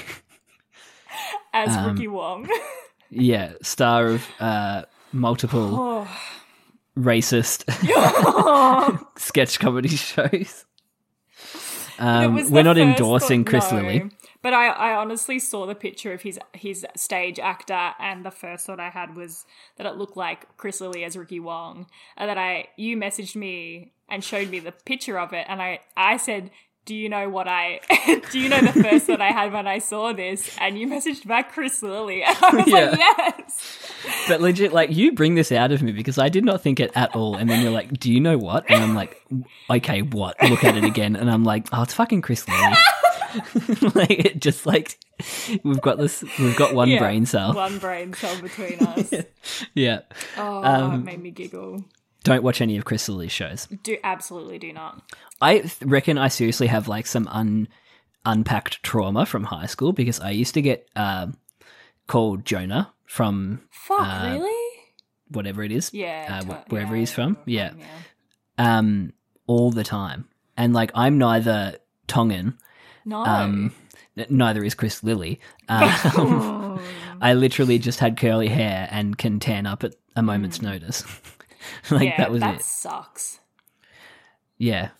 as 1.52 1.76
Um, 1.76 1.92
Ricky 1.92 2.08
Wong. 2.08 2.48
yeah, 3.10 3.52
star 3.62 4.06
of 4.06 4.26
uh, 4.40 4.82
multiple 5.12 5.76
oh. 5.76 6.20
racist 6.98 7.64
sketch 9.18 9.58
comedy 9.58 9.88
shows. 9.88 10.64
Um, 11.98 12.50
we're 12.50 12.62
not 12.62 12.78
endorsing 12.78 13.44
thought- 13.44 13.50
Chris 13.50 13.72
no. 13.72 13.78
Lilley. 13.78 14.10
But 14.42 14.54
I, 14.54 14.68
I 14.68 14.94
honestly 14.96 15.38
saw 15.38 15.66
the 15.66 15.74
picture 15.74 16.14
of 16.14 16.22
his 16.22 16.38
his 16.54 16.86
stage 16.96 17.38
actor, 17.38 17.92
and 17.98 18.24
the 18.24 18.30
first 18.30 18.64
thought 18.64 18.80
I 18.80 18.88
had 18.88 19.14
was 19.14 19.44
that 19.76 19.86
it 19.86 19.96
looked 19.96 20.16
like 20.16 20.56
Chris 20.56 20.80
Lilley 20.80 21.04
as 21.04 21.14
Ricky 21.14 21.40
Wong. 21.40 21.86
And 22.16 22.30
that 22.30 22.38
I 22.38 22.68
you 22.78 22.96
messaged 22.96 23.36
me 23.36 23.92
and 24.08 24.24
showed 24.24 24.48
me 24.48 24.58
the 24.58 24.72
picture 24.72 25.18
of 25.18 25.34
it, 25.34 25.44
and 25.46 25.60
I 25.60 25.80
I 25.94 26.16
said, 26.16 26.50
"Do 26.86 26.94
you 26.94 27.08
know 27.08 27.28
what 27.28 27.46
I? 27.48 27.80
do 28.30 28.38
you 28.40 28.48
know 28.48 28.60
the 28.60 28.82
first 28.82 29.06
that 29.08 29.20
I 29.20 29.28
had 29.32 29.52
when 29.52 29.66
I 29.66 29.78
saw 29.78 30.12
this?" 30.12 30.50
And 30.60 30.78
you 30.78 30.86
messaged 30.86 31.26
back 31.26 31.52
Chris 31.52 31.82
Lilley, 31.82 32.22
and 32.22 32.36
I 32.42 32.54
was 32.56 32.66
Yeah. 32.66 32.90
like, 32.90 32.98
"Yes." 32.98 33.92
But 34.28 34.40
legit, 34.40 34.72
like 34.72 34.90
you 34.90 35.12
bring 35.12 35.34
this 35.34 35.52
out 35.52 35.72
of 35.72 35.82
me 35.82 35.92
because 35.92 36.18
I 36.18 36.28
did 36.28 36.44
not 36.44 36.62
think 36.62 36.80
it 36.80 36.90
at 36.94 37.14
all. 37.14 37.36
And 37.36 37.48
then 37.50 37.62
you're 37.62 37.72
like, 37.72 37.98
"Do 37.98 38.12
you 38.12 38.20
know 38.20 38.38
what?" 38.38 38.64
And 38.70 38.82
I'm 38.82 38.94
like, 38.94 39.22
"Okay, 39.70 40.02
what?" 40.02 40.36
Look 40.42 40.64
at 40.64 40.76
it 40.76 40.84
again, 40.84 41.16
and 41.16 41.30
I'm 41.30 41.44
like, 41.44 41.68
"Oh, 41.72 41.82
it's 41.82 41.94
fucking 41.94 42.22
Chris 42.22 42.46
Lilley." 42.48 42.76
like 43.94 44.10
it 44.10 44.40
just 44.40 44.66
like 44.66 44.98
we've 45.62 45.80
got 45.80 45.98
this, 45.98 46.24
we've 46.38 46.56
got 46.56 46.74
one 46.74 46.88
Yeah, 46.88 46.98
brain 46.98 47.26
cell. 47.26 47.52
one 47.54 47.78
brain 47.78 48.12
cell 48.14 48.40
between 48.40 48.80
us. 48.80 49.12
Yeah. 49.74 50.00
Oh, 50.36 50.64
Um, 50.64 50.94
it 50.94 51.04
made 51.04 51.22
me 51.22 51.30
giggle. 51.30 51.84
Don't 52.24 52.42
watch 52.42 52.60
any 52.60 52.76
of 52.76 52.84
Chris 52.84 53.08
Lilley's 53.08 53.32
shows. 53.32 53.66
Do 53.82 53.96
absolutely 54.04 54.58
do 54.58 54.72
not. 54.72 55.02
I 55.40 55.70
reckon 55.82 56.18
I 56.18 56.28
seriously 56.28 56.66
have 56.66 56.86
like 56.88 57.06
some 57.06 57.26
un 57.28 57.68
unpacked 58.26 58.82
trauma 58.82 59.24
from 59.24 59.44
high 59.44 59.64
school 59.66 59.92
because 59.92 60.20
I 60.20 60.30
used 60.30 60.52
to 60.54 60.62
get 60.62 60.88
um 60.96 61.36
called 62.06 62.44
Jonah 62.44 62.92
from 63.06 63.62
Fuck, 63.70 64.00
Uh, 64.00 64.30
really? 64.34 64.78
whatever 65.28 65.62
it 65.62 65.72
is, 65.72 65.92
Yeah, 65.94 66.40
uh, 66.40 66.44
wh- 66.44 66.70
wherever 66.72 66.94
yeah, 66.94 67.00
he's 67.00 67.12
from. 67.12 67.38
yeah, 67.46 67.70
Yeah. 67.78 68.78
um, 68.78 69.12
all 69.46 69.70
the 69.70 69.84
time. 69.84 70.28
And 70.56 70.74
like, 70.74 70.90
I'm 70.94 71.16
neither 71.18 71.76
Tongan, 72.08 72.58
No. 73.04 73.24
um, 73.24 73.72
n- 74.16 74.26
neither 74.28 74.62
is 74.64 74.74
Chris 74.74 75.02
Lilley. 75.02 75.38
Um, 75.68 76.80
I 77.22 77.34
literally 77.34 77.78
just 77.78 78.00
had 78.00 78.16
curly 78.16 78.48
hair 78.48 78.88
and 78.90 79.16
can 79.16 79.38
tan 79.40 79.66
up 79.66 79.84
at 79.84 79.94
a 80.16 80.22
moment's 80.22 80.60
notice. 80.60 81.04
like 81.90 82.10
yeah, 82.10 82.16
that 82.18 82.30
was 82.30 82.40
that 82.40 82.56
it. 82.56 82.62
sucks. 82.62 83.40
Yeah. 84.58 84.90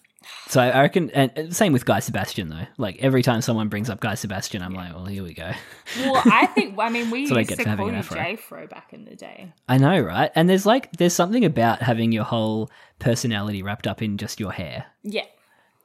So 0.48 0.60
I 0.60 0.82
reckon, 0.82 1.10
and 1.10 1.54
same 1.54 1.72
with 1.72 1.84
Guy 1.84 2.00
Sebastian 2.00 2.48
though. 2.50 2.66
Like 2.76 2.98
every 3.00 3.22
time 3.22 3.40
someone 3.40 3.68
brings 3.68 3.88
up 3.88 4.00
Guy 4.00 4.14
Sebastian, 4.14 4.62
I'm 4.62 4.74
like, 4.74 4.94
well, 4.94 5.06
here 5.06 5.22
we 5.22 5.32
go. 5.34 5.50
Well, 5.98 6.22
I 6.24 6.46
think. 6.46 6.76
I 6.78 6.88
mean, 6.88 7.10
we 7.10 7.20
I 7.32 7.38
used 7.40 7.48
get 7.48 7.58
to 7.60 7.76
call 7.76 7.92
you. 7.92 8.02
J-Fro 8.02 8.66
back 8.66 8.92
in 8.92 9.04
the 9.06 9.16
day. 9.16 9.52
I 9.68 9.78
know, 9.78 9.98
right? 10.00 10.30
And 10.34 10.48
there's 10.48 10.66
like, 10.66 10.92
there's 10.98 11.14
something 11.14 11.44
about 11.44 11.82
having 11.82 12.12
your 12.12 12.24
whole 12.24 12.70
personality 12.98 13.62
wrapped 13.62 13.86
up 13.86 14.02
in 14.02 14.18
just 14.18 14.38
your 14.40 14.52
hair 14.52 14.86
Yeah, 15.02 15.24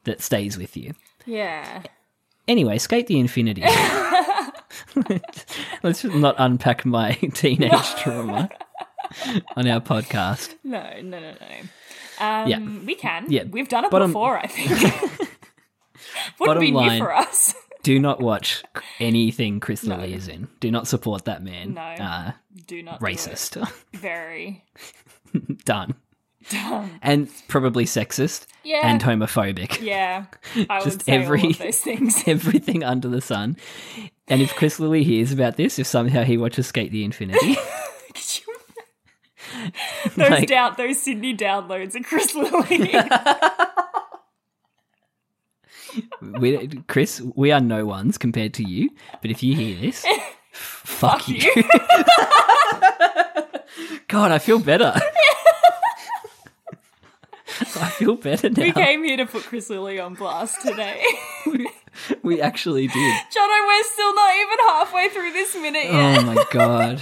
that 0.04 0.22
stays 0.22 0.58
with 0.58 0.76
you. 0.78 0.94
yeah. 1.26 1.84
Anyway, 2.48 2.78
skate 2.78 3.08
the 3.08 3.18
infinity. 3.20 3.64
Let's 5.84 6.04
not 6.04 6.36
unpack 6.38 6.86
my 6.86 7.14
teenage 7.34 7.96
trauma 7.96 8.50
on 9.56 9.68
our 9.68 9.80
podcast. 9.82 10.56
No, 10.64 10.82
no, 11.02 11.20
no, 11.20 11.32
no. 11.32 12.26
Um, 12.26 12.48
Yeah. 12.48 12.60
we 12.86 12.96
can. 12.96 13.26
Yeah. 13.30 13.44
we've 13.44 13.68
done 13.70 13.86
it 13.86 13.92
Bottom- 13.92 14.12
before. 14.12 14.38
I 14.38 14.48
think. 14.48 15.30
Wouldn't 16.40 16.60
be 16.60 16.72
line- 16.72 16.94
new 16.94 17.06
for 17.06 17.14
us. 17.16 17.54
Do 17.84 18.00
not 18.00 18.20
watch 18.20 18.64
anything 19.00 19.60
Chris 19.60 19.84
Lilley 19.84 20.14
is 20.16 20.28
in. 20.28 20.48
Do 20.60 20.72
not 20.72 20.88
support 20.88 21.26
that 21.26 21.44
man. 21.44 21.76
No. 21.76 21.82
Uh, 21.82 22.32
Do 22.66 22.82
not 22.82 23.00
do 23.00 23.06
racist. 23.06 23.72
Very. 23.94 24.64
Done. 25.66 25.94
Dumb. 26.50 27.00
And 27.04 27.30
probably 27.48 27.86
sexist 27.86 28.48
Yeah. 28.64 28.82
and 28.88 29.02
homophobic. 29.02 29.82
Yeah, 29.82 30.26
I 30.70 30.80
would 30.80 30.84
Just 30.86 31.04
say 31.06 31.12
every- 31.14 31.54
those 31.54 31.80
things. 31.80 32.24
Everything 32.28 32.84
under 32.84 33.08
the 33.08 33.22
sun. 33.22 33.56
And 34.28 34.42
if 34.42 34.56
Chris 34.56 34.80
Lilley 34.80 35.04
hears 35.04 35.32
about 35.32 35.56
this, 35.58 35.78
if 35.78 35.86
somehow 35.86 36.24
he 36.24 36.38
watches 36.38 36.66
Skate 36.66 36.92
the 36.92 37.04
Infinity, 37.04 37.56
those 40.16 40.30
Like- 40.30 40.48
down, 40.48 40.76
those 40.78 41.02
Sydney 41.02 41.36
downloads 41.36 41.96
of 41.96 42.04
Chris 42.04 42.34
Lilley. 42.36 42.94
we, 46.40 46.68
Chris, 46.88 47.22
we 47.36 47.52
are 47.52 47.60
no 47.62 47.86
ones 47.86 48.18
compared 48.18 48.54
to 48.56 48.64
you. 48.64 48.90
But 49.22 49.32
if 49.32 49.42
you 49.44 49.56
hear 49.56 49.80
this, 49.80 50.06
fuck, 50.52 51.22
Fuck 51.22 51.28
you. 51.30 51.52
you. 51.56 51.64
God, 54.08 54.32
I 54.32 54.40
feel 54.40 54.60
better. 54.60 54.94
I 57.78 57.90
feel 57.90 58.16
better 58.16 58.50
now. 58.50 58.64
we 58.64 58.72
came 58.72 59.04
here 59.04 59.18
to 59.18 59.26
put 59.26 59.44
Chris 59.44 59.70
Lilley 59.70 60.00
on 60.00 60.14
blast 60.16 60.62
today. 60.62 61.02
We 62.22 62.42
actually 62.42 62.88
did. 62.88 62.94
Jono, 63.32 63.68
we're 63.68 63.84
still 63.84 64.14
not 64.16 64.34
even 64.36 64.58
halfway 64.68 65.10
through 65.10 65.32
this 65.32 65.56
minute 65.56 65.88
oh 65.90 65.98
yet. 65.98 66.20
Oh 66.20 66.24
my 66.24 66.46
god. 66.52 67.02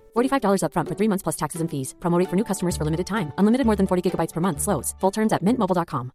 $45 0.15 0.63
upfront 0.63 0.87
for 0.89 0.95
three 0.95 1.07
months 1.07 1.23
plus 1.23 1.35
taxes 1.35 1.61
and 1.61 1.69
fees. 1.69 1.95
Promote 2.01 2.29
for 2.29 2.35
new 2.35 2.43
customers 2.43 2.75
for 2.75 2.83
limited 2.83 3.07
time. 3.07 3.31
Unlimited 3.37 3.65
more 3.65 3.77
than 3.77 3.87
40 3.87 4.11
gigabytes 4.11 4.33
per 4.33 4.41
month. 4.41 4.61
Slows. 4.61 4.93
Full 4.99 5.11
terms 5.11 5.33
at 5.33 5.43
mintmobile.com. 5.43 6.11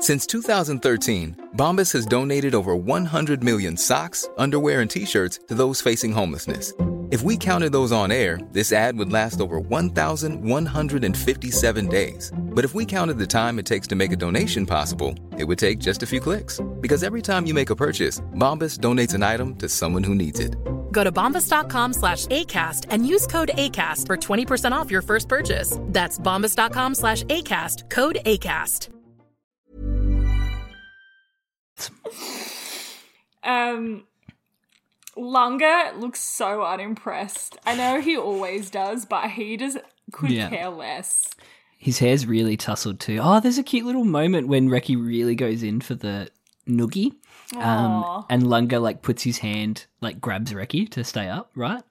Since 0.00 0.26
2013, 0.26 1.50
Bombas 1.56 1.92
has 1.92 2.06
donated 2.06 2.54
over 2.56 2.74
100 2.74 3.44
million 3.44 3.76
socks, 3.76 4.28
underwear, 4.36 4.80
and 4.80 4.90
t 4.90 5.06
shirts 5.06 5.38
to 5.46 5.54
those 5.54 5.80
facing 5.80 6.10
homelessness. 6.10 6.72
If 7.12 7.22
we 7.22 7.36
counted 7.36 7.70
those 7.72 7.92
on 7.92 8.10
air, 8.10 8.40
this 8.52 8.72
ad 8.72 8.96
would 8.96 9.12
last 9.12 9.40
over 9.40 9.60
1,157 9.60 11.88
days. 11.88 12.32
But 12.34 12.64
if 12.64 12.74
we 12.74 12.84
counted 12.86 13.18
the 13.18 13.26
time 13.26 13.58
it 13.60 13.66
takes 13.66 13.86
to 13.88 13.94
make 13.94 14.12
a 14.12 14.16
donation 14.16 14.64
possible, 14.66 15.14
it 15.38 15.44
would 15.44 15.58
take 15.58 15.78
just 15.78 16.02
a 16.02 16.06
few 16.06 16.20
clicks. 16.20 16.58
Because 16.80 17.04
every 17.04 17.22
time 17.22 17.46
you 17.46 17.54
make 17.54 17.70
a 17.70 17.76
purchase, 17.76 18.20
Bombas 18.34 18.78
donates 18.78 19.14
an 19.14 19.22
item 19.22 19.54
to 19.56 19.68
someone 19.68 20.02
who 20.02 20.14
needs 20.14 20.40
it. 20.40 20.56
Go 20.92 21.02
to 21.02 21.10
bombas.com 21.10 21.94
slash 21.94 22.26
ACAST 22.26 22.86
and 22.90 23.04
use 23.06 23.26
code 23.26 23.50
ACAST 23.54 24.06
for 24.06 24.16
20% 24.16 24.70
off 24.72 24.90
your 24.90 25.02
first 25.02 25.28
purchase. 25.28 25.76
That's 25.88 26.18
bombas.com 26.20 26.94
slash 26.94 27.24
ACAST, 27.24 27.90
code 27.90 28.18
ACAST. 28.24 28.88
Um, 33.42 34.04
Lunga 35.16 35.92
looks 35.98 36.20
so 36.20 36.62
unimpressed. 36.62 37.56
I 37.66 37.74
know 37.74 38.00
he 38.00 38.16
always 38.16 38.70
does, 38.70 39.04
but 39.04 39.30
he 39.30 39.56
just 39.56 39.78
could 40.12 40.30
Yeah. 40.30 40.48
care 40.48 40.68
less. 40.70 41.28
His 41.76 41.98
hair's 41.98 42.24
really 42.26 42.56
tousled 42.56 43.00
too. 43.00 43.18
Oh, 43.20 43.40
there's 43.40 43.58
a 43.58 43.64
cute 43.64 43.84
little 43.84 44.04
moment 44.04 44.46
when 44.46 44.68
Reki 44.68 44.96
really 44.96 45.34
goes 45.34 45.64
in 45.64 45.80
for 45.80 45.96
the 45.96 46.28
noogie. 46.66 47.12
Um, 47.56 48.24
and 48.30 48.46
Lunga 48.48 48.80
like 48.80 49.02
puts 49.02 49.22
his 49.22 49.38
hand, 49.38 49.86
like 50.00 50.20
grabs 50.20 50.52
Reki 50.52 50.88
to 50.90 51.04
stay 51.04 51.28
up, 51.28 51.50
right? 51.54 51.82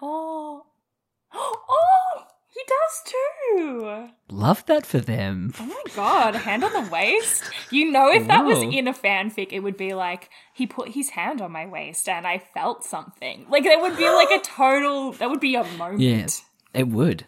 Oh, 0.00 0.64
oh, 1.34 2.22
he 2.48 2.60
does 2.66 3.12
too. 3.12 4.08
Love 4.30 4.64
that 4.66 4.86
for 4.86 4.98
them. 4.98 5.52
Oh 5.60 5.66
my 5.66 5.82
god, 5.94 6.34
hand 6.34 6.64
on 6.64 6.72
the 6.72 6.90
waist. 6.90 7.44
You 7.70 7.90
know, 7.90 8.10
if 8.10 8.26
that 8.28 8.44
was 8.44 8.58
Whoa. 8.58 8.70
in 8.70 8.88
a 8.88 8.94
fanfic, 8.94 9.48
it 9.52 9.60
would 9.60 9.76
be 9.76 9.94
like 9.94 10.30
he 10.54 10.66
put 10.66 10.90
his 10.90 11.10
hand 11.10 11.40
on 11.40 11.52
my 11.52 11.66
waist 11.66 12.08
and 12.08 12.26
I 12.26 12.38
felt 12.38 12.84
something. 12.84 13.46
Like 13.50 13.64
there 13.64 13.80
would 13.80 13.96
be 13.96 14.08
like 14.08 14.30
a 14.30 14.40
total. 14.40 15.12
That 15.12 15.30
would 15.30 15.40
be 15.40 15.54
a 15.56 15.64
moment. 15.76 16.00
Yeah, 16.00 16.26
it 16.72 16.88
would. 16.88 17.26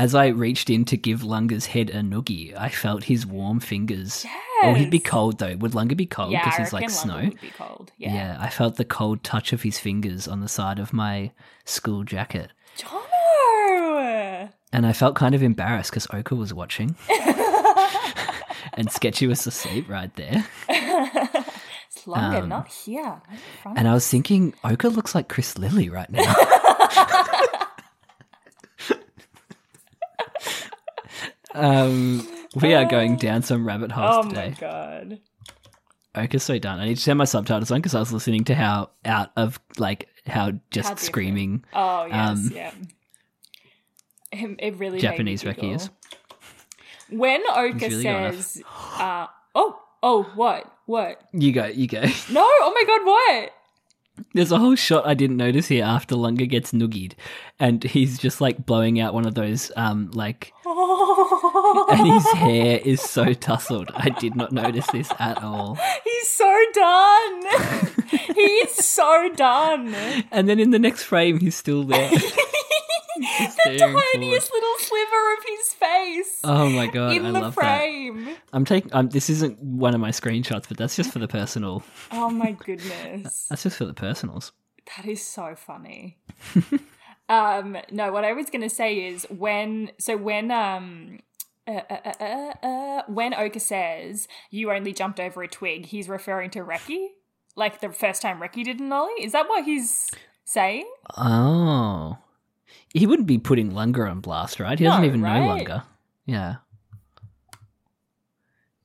As 0.00 0.14
I 0.14 0.28
reached 0.28 0.70
in 0.70 0.86
to 0.86 0.96
give 0.96 1.22
Lunga's 1.22 1.66
head 1.66 1.90
a 1.90 2.00
noogie, 2.00 2.56
I 2.56 2.70
felt 2.70 3.04
his 3.04 3.26
warm 3.26 3.60
fingers. 3.60 4.24
Oh, 4.62 4.72
he'd 4.72 4.90
be 4.90 4.98
cold 4.98 5.38
though. 5.38 5.56
Would 5.56 5.74
Lunga 5.74 5.94
be 5.94 6.06
cold 6.06 6.30
because 6.30 6.54
I 6.58 6.62
he's 6.62 6.72
like 6.72 6.82
reckon 6.84 6.94
snow? 6.96 7.16
Would 7.24 7.40
be 7.40 7.50
cold. 7.50 7.92
Yeah. 7.98 8.14
Yeah. 8.14 8.36
I 8.40 8.48
felt 8.48 8.76
the 8.76 8.86
cold 8.86 9.22
touch 9.22 9.52
of 9.52 9.60
his 9.62 9.78
fingers 9.78 10.26
on 10.26 10.40
the 10.40 10.48
side 10.48 10.78
of 10.78 10.94
my 10.94 11.32
school 11.66 12.04
jacket. 12.04 12.50
Jono! 12.78 14.48
And 14.72 14.86
I 14.86 14.94
felt 14.94 15.16
kind 15.16 15.34
of 15.34 15.42
embarrassed 15.42 15.90
because 15.90 16.06
Oka 16.14 16.34
was 16.34 16.54
watching. 16.54 16.96
and 18.74 18.90
Sketchy 18.90 19.26
was 19.26 19.46
asleep 19.46 19.86
right 19.88 20.14
there. 20.16 20.46
It's 21.92 22.06
longer, 22.06 22.38
Um, 22.38 22.48
not 22.48 22.68
here. 22.72 23.02
not 23.02 23.26
in 23.32 23.38
front 23.62 23.78
And 23.78 23.88
I 23.88 23.92
was 23.94 24.06
thinking, 24.08 24.54
Oka 24.64 24.88
looks 24.88 25.12
like 25.14 25.28
Chris 25.28 25.58
Lilley 25.58 25.90
right 25.90 26.08
now. 26.08 26.22
um, 31.54 32.26
we 32.54 32.74
are 32.74 32.84
going 32.84 33.16
down 33.16 33.42
some 33.42 33.66
rabbit 33.66 33.92
holes 33.92 34.24
Oh 34.26 34.28
today. 34.28 34.54
Oh 34.60 34.66
my 34.66 34.70
god. 34.70 35.20
Oka's 36.16 36.42
so 36.42 36.58
done. 36.58 36.80
I 36.80 36.86
need 36.86 36.96
to 36.96 37.04
turn 37.04 37.16
my 37.16 37.24
subtitles 37.24 37.70
on 37.70 37.78
because 37.78 37.94
I 37.94 38.00
was 38.00 38.12
listening 38.12 38.44
to 38.44 38.54
how 38.54 38.90
out 39.04 39.30
of 39.36 39.60
like 39.78 40.08
how 40.26 40.52
just 40.70 40.88
How 40.88 40.94
screaming 40.96 41.64
Oh 41.72 42.06
yes, 42.06 42.30
Um, 42.30 42.50
yeah. 42.52 42.72
It, 44.32 44.56
it 44.58 44.76
really 44.76 45.00
Japanese 45.00 45.42
Reki 45.44 45.74
is. 45.76 45.90
When 47.10 47.40
Oka 47.48 47.74
really 47.74 48.02
says, 48.02 48.62
uh, 48.98 49.26
"Oh, 49.54 49.76
oh, 50.02 50.22
what, 50.36 50.72
what? 50.86 51.20
You 51.32 51.50
go, 51.52 51.66
you 51.66 51.88
go. 51.88 52.02
No, 52.30 52.42
oh 52.44 52.72
my 52.74 52.84
god, 52.86 53.04
what?" 53.04 53.52
There's 54.34 54.52
a 54.52 54.58
whole 54.58 54.76
shot 54.76 55.06
I 55.06 55.14
didn't 55.14 55.36
notice 55.36 55.68
here 55.68 55.84
after 55.84 56.14
Lunga 56.14 56.46
gets 56.46 56.72
noogied, 56.72 57.12
and 57.58 57.82
he's 57.82 58.18
just 58.18 58.40
like 58.40 58.64
blowing 58.64 59.00
out 59.00 59.14
one 59.14 59.26
of 59.26 59.34
those 59.34 59.72
um 59.76 60.10
like, 60.12 60.52
and 60.66 62.06
his 62.06 62.26
hair 62.32 62.80
is 62.84 63.00
so 63.00 63.32
tousled. 63.32 63.90
I 63.94 64.10
did 64.10 64.36
not 64.36 64.52
notice 64.52 64.86
this 64.88 65.10
at 65.18 65.42
all. 65.42 65.78
He's 66.04 66.28
so 66.28 66.64
done. 66.72 67.42
He's 68.34 68.84
so 68.84 69.30
done. 69.34 69.94
And 70.30 70.48
then 70.48 70.58
in 70.58 70.70
the 70.70 70.78
next 70.78 71.04
frame, 71.04 71.38
he's 71.38 71.54
still 71.54 71.84
there. 71.84 72.10
the 73.20 73.76
tiniest 73.78 74.52
little 74.52 74.74
sliver 75.00 75.32
of 75.32 75.44
his 75.44 75.72
face 75.72 76.40
oh 76.44 76.68
my 76.70 76.86
god, 76.86 77.12
in 77.16 77.26
I 77.26 77.32
the 77.32 77.40
love 77.40 77.54
that. 77.54 77.60
frame. 77.60 78.28
I'm 78.52 78.64
taking. 78.64 78.92
Um, 78.94 79.08
this 79.08 79.30
isn't 79.30 79.62
one 79.62 79.94
of 79.94 80.00
my 80.00 80.10
screenshots, 80.10 80.68
but 80.68 80.76
that's 80.76 80.96
just 80.96 81.12
for 81.12 81.18
the 81.18 81.28
personal. 81.28 81.82
Oh 82.12 82.30
my 82.30 82.52
goodness. 82.64 83.46
That's 83.48 83.62
just 83.62 83.76
for 83.76 83.84
the 83.84 83.94
personals. 83.94 84.52
That 84.96 85.06
is 85.06 85.24
so 85.24 85.54
funny. 85.54 86.18
um, 87.28 87.76
no, 87.90 88.12
what 88.12 88.24
I 88.24 88.32
was 88.32 88.50
going 88.50 88.62
to 88.62 88.70
say 88.70 89.06
is 89.06 89.24
when, 89.30 89.92
so 89.98 90.16
when, 90.16 90.50
um, 90.50 91.20
uh, 91.68 91.82
uh, 91.88 92.00
uh, 92.04 92.24
uh, 92.24 92.66
uh, 92.66 93.02
when 93.06 93.34
Oka 93.34 93.60
says 93.60 94.26
you 94.50 94.72
only 94.72 94.92
jumped 94.92 95.20
over 95.20 95.42
a 95.42 95.48
twig, 95.48 95.86
he's 95.86 96.08
referring 96.08 96.50
to 96.50 96.60
Reki, 96.60 97.08
like 97.54 97.80
the 97.80 97.90
first 97.92 98.22
time 98.22 98.40
Reki 98.40 98.64
did 98.64 98.80
an 98.80 98.92
ollie. 98.92 99.22
Is 99.22 99.32
that 99.32 99.48
what 99.48 99.64
he's 99.64 100.10
saying? 100.44 100.90
Oh, 101.16 102.18
he 102.92 103.06
wouldn't 103.06 103.28
be 103.28 103.38
putting 103.38 103.74
Lunga 103.74 104.02
on 104.02 104.20
blast, 104.20 104.60
right? 104.60 104.78
He 104.78 104.84
doesn't 104.84 105.04
even 105.04 105.20
know 105.20 105.28
right? 105.28 105.46
Lunga. 105.46 105.84
Yeah, 106.26 106.56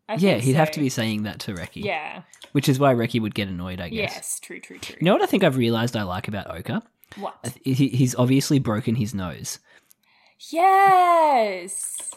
I 0.07 0.15
yeah, 0.15 0.35
he'd 0.37 0.53
have 0.55 0.71
to 0.71 0.79
be 0.79 0.89
saying 0.89 1.23
that 1.23 1.39
to 1.41 1.53
Reki. 1.53 1.83
Yeah. 1.83 2.21
which 2.51 2.69
is 2.69 2.79
why 2.79 2.93
Reki 2.93 3.19
would 3.21 3.33
get 3.35 3.47
annoyed. 3.47 3.81
I 3.81 3.89
guess. 3.89 4.13
Yes. 4.13 4.39
True. 4.39 4.59
True. 4.59 4.77
True. 4.77 4.95
You 4.99 5.05
know 5.05 5.13
what 5.13 5.21
I 5.23 5.25
think 5.25 5.43
I've 5.43 5.57
realized 5.57 5.95
I 5.97 6.03
like 6.03 6.27
about 6.27 6.49
Oka? 6.55 6.83
What? 7.17 7.57
He, 7.63 7.73
he's 7.73 8.15
obviously 8.15 8.59
broken 8.59 8.95
his 8.95 9.13
nose. 9.13 9.59
Yes. 10.51 12.11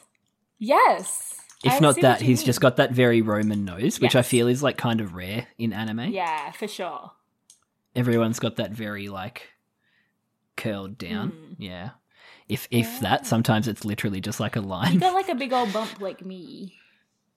Yes. 0.58 1.34
I 1.64 1.74
If 1.74 1.80
not 1.80 2.00
that, 2.02 2.20
he's 2.20 2.40
mean. 2.40 2.46
just 2.46 2.60
got 2.60 2.76
that 2.76 2.92
very 2.92 3.20
Roman 3.22 3.64
nose, 3.64 4.00
which 4.00 4.14
I 4.16 4.22
feel 4.22 4.46
is 4.48 4.62
like 4.62 4.76
kind 4.76 5.00
of 5.00 5.14
rare 5.14 5.46
in 5.58 5.72
anime. 5.72 6.10
Yeah, 6.12 6.52
for 6.52 6.68
sure. 6.68 7.12
Everyone's 7.96 8.38
got 8.38 8.56
that 8.56 8.70
very 8.70 9.08
like 9.08 9.48
curled 10.58 10.98
down. 10.98 11.30
Hmm. 11.30 11.52
Yeah. 11.62 11.90
If 12.48 12.68
if 12.70 13.00
that, 13.00 13.26
sometimes 13.26 13.66
it's 13.68 13.84
literally 13.86 14.20
just 14.20 14.40
like 14.40 14.56
a 14.56 14.60
line. 14.60 14.94
You 14.94 15.00
got 15.00 15.14
like 15.14 15.28
a 15.30 15.34
big 15.44 15.52
old 15.54 15.72
bump 15.72 16.00
like 16.00 16.22
me. 16.24 16.74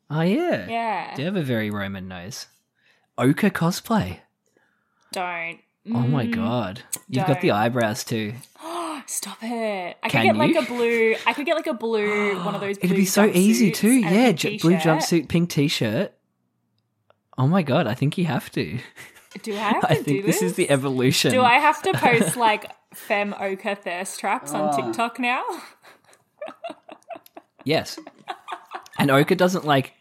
oh 0.10 0.22
yeah. 0.22 0.68
Yeah. 0.70 1.16
Do 1.16 1.22
you 1.22 1.26
have 1.28 1.36
a 1.38 1.42
very 1.44 1.70
Roman 1.70 2.08
nose? 2.10 2.48
Oka 3.18 3.50
cosplay. 3.52 4.20
Don't. 5.12 5.60
Oh 5.94 6.00
my 6.08 6.26
Mm. 6.28 6.36
god. 6.36 6.82
You've 7.10 7.26
got 7.28 7.42
the 7.42 7.52
eyebrows 7.52 8.04
too. 8.04 8.34
Stop 9.08 9.40
it! 9.42 9.98
I 10.04 10.10
Can 10.10 10.22
could 10.22 10.28
get 10.28 10.36
like 10.38 10.56
a 10.56 10.62
blue. 10.68 11.16
I 11.26 11.34
could 11.34 11.46
get 11.48 11.56
like 11.56 11.66
a 11.68 11.74
blue 11.74 12.38
one 12.44 12.54
of 12.56 12.62
those. 12.66 12.78
Blue 12.78 12.86
It'd 12.86 12.96
be 12.98 13.06
so 13.06 13.26
easy 13.26 13.72
too. 13.72 13.94
Yeah, 14.00 14.32
j- 14.32 14.58
blue 14.60 14.76
jumpsuit, 14.76 15.28
pink 15.28 15.50
t-shirt. 15.50 16.14
Oh 17.38 17.48
my 17.48 17.64
god, 17.64 17.88
I 17.88 17.96
think 17.96 18.18
you 18.20 18.26
have 18.26 18.52
to. 18.52 18.78
Do 19.42 19.54
I 19.54 19.58
have 19.58 19.82
to 19.88 19.92
I 19.92 19.96
do 19.96 20.04
think 20.04 20.26
this 20.26 20.42
is 20.44 20.54
the 20.54 20.70
evolution. 20.70 21.32
Do 21.32 21.42
I 21.42 21.54
have 21.56 21.82
to 21.82 21.94
post 21.94 22.38
like 22.48 22.70
fem 22.94 23.34
oka 23.40 23.76
thirst 23.76 24.20
traps 24.20 24.54
on 24.54 24.70
ah. 24.70 24.76
TikTok 24.76 25.20
now? 25.20 25.44
Yes. 27.64 28.00
And 28.98 29.12
Oka 29.12 29.36
doesn't 29.36 29.66
like 29.66 29.94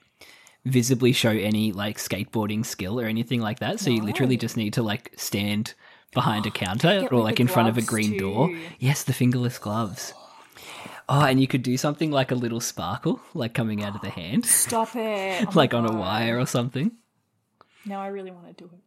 visibly 0.64 1.12
show 1.12 1.30
any 1.30 1.72
like 1.72 1.98
skateboarding 1.98 2.64
skill 2.64 3.00
or 3.00 3.06
anything 3.06 3.40
like 3.40 3.60
that. 3.60 3.80
So 3.80 3.90
you 3.90 4.02
literally 4.02 4.36
just 4.36 4.56
need 4.56 4.74
to 4.74 4.82
like 4.82 5.12
stand 5.16 5.74
behind 6.12 6.46
a 6.46 6.50
counter 6.50 7.08
or 7.10 7.22
like 7.22 7.40
in 7.40 7.48
front 7.48 7.68
of 7.68 7.78
a 7.78 7.82
green 7.82 8.18
door. 8.18 8.54
Yes, 8.78 9.04
the 9.04 9.12
fingerless 9.12 9.58
gloves. 9.58 10.12
Oh, 11.08 11.24
and 11.24 11.40
you 11.40 11.48
could 11.48 11.62
do 11.62 11.76
something 11.76 12.12
like 12.12 12.30
a 12.30 12.36
little 12.36 12.60
sparkle, 12.60 13.20
like 13.34 13.52
coming 13.52 13.82
out 13.82 13.96
of 13.96 14.00
the 14.00 14.10
hand, 14.10 14.46
Stop 14.46 14.94
it! 14.94 15.42
Oh 15.42 15.46
my 15.46 15.52
like 15.54 15.74
on 15.74 15.84
a 15.84 15.88
God. 15.88 15.98
wire 15.98 16.38
or 16.38 16.46
something. 16.46 16.92
Now 17.84 18.00
I 18.00 18.08
really 18.08 18.30
want 18.30 18.46
to 18.46 18.64
do 18.64 18.70
it. 18.72 18.80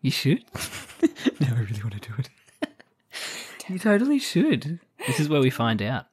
You 0.00 0.12
should. 0.12 0.44
no, 1.40 1.48
I 1.48 1.60
really 1.60 1.82
want 1.82 2.00
to 2.00 2.08
do 2.08 2.14
it. 2.18 2.28
You 3.68 3.78
totally 3.78 4.18
should. 4.18 4.80
This 5.06 5.20
is 5.20 5.28
where 5.28 5.40
we 5.40 5.50
find 5.50 5.82
out. 5.82 6.06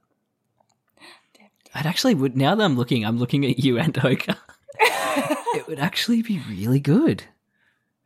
I'd 1.73 1.85
actually 1.85 2.15
would 2.15 2.37
now 2.37 2.55
that 2.55 2.63
I'm 2.63 2.77
looking, 2.77 3.05
I'm 3.05 3.19
looking 3.19 3.45
at 3.45 3.59
you 3.59 3.77
and 3.77 3.97
Oka. 4.03 4.37
it 4.79 5.67
would 5.67 5.79
actually 5.79 6.21
be 6.21 6.41
really 6.49 6.79
good. 6.79 7.25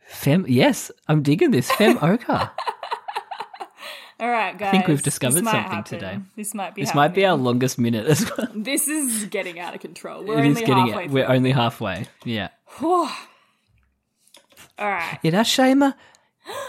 Fem, 0.07 0.45
yes, 0.47 0.91
I'm 1.07 1.21
digging 1.21 1.51
this. 1.51 1.71
Fem 1.71 1.99
Oka. 2.01 2.51
All 4.19 4.29
right, 4.29 4.57
guys. 4.57 4.67
I 4.67 4.71
think 4.71 4.87
we've 4.87 5.01
discovered 5.01 5.45
something 5.45 5.53
happen. 5.53 5.83
today. 5.83 6.19
This 6.35 6.53
might 6.53 6.75
be. 6.75 6.81
This 6.81 6.93
might 6.93 7.13
be 7.13 7.25
our 7.25 7.37
longest 7.37 7.77
minute 7.79 8.05
as 8.05 8.29
well. 8.37 8.47
This 8.55 8.87
is 8.87 9.25
getting 9.25 9.59
out 9.59 9.75
of 9.75 9.79
control. 9.79 10.25
We're 10.25 10.39
It 10.39 10.47
only 10.47 10.61
getting 10.65 10.87
halfway. 10.87 11.07
We're 11.07 11.29
only 11.29 11.51
halfway. 11.51 12.07
Yeah. 12.25 12.49
All 12.81 13.07
right. 14.77 15.19
Irashima. 15.23 15.93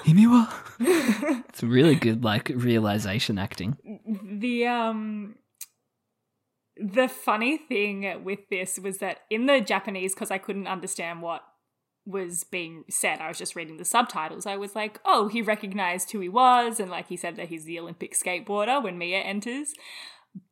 Himiwa. 0.05 0.49
it's 1.49 1.63
really 1.63 1.95
good, 1.95 2.25
like 2.25 2.51
realization 2.55 3.39
acting. 3.39 3.77
The 4.23 4.67
um 4.67 5.37
the 6.77 7.09
funny 7.09 7.59
thing 7.59 8.25
with 8.25 8.49
this 8.49 8.79
was 8.79 8.99
that 8.99 9.21
in 9.29 9.47
the 9.47 9.61
Japanese, 9.61 10.15
because 10.15 10.31
I 10.31 10.39
couldn't 10.39 10.67
understand 10.67 11.21
what 11.21 11.43
was 12.07 12.45
being 12.45 12.85
said, 12.89 13.21
I 13.21 13.29
was 13.29 13.39
just 13.39 13.55
reading 13.55 13.77
the 13.77 13.85
subtitles. 13.85 14.47
I 14.47 14.57
was 14.57 14.75
like, 14.75 14.99
oh, 15.05 15.29
he 15.29 15.43
recognized 15.43 16.11
who 16.11 16.21
he 16.21 16.29
was, 16.29 16.81
and 16.81 16.91
like 16.91 17.09
he 17.09 17.17
said 17.17 17.37
that 17.37 17.49
he's 17.49 17.65
the 17.65 17.79
Olympic 17.79 18.15
skateboarder 18.15 18.83
when 18.83 18.99
Mia 18.99 19.19
enters. 19.19 19.75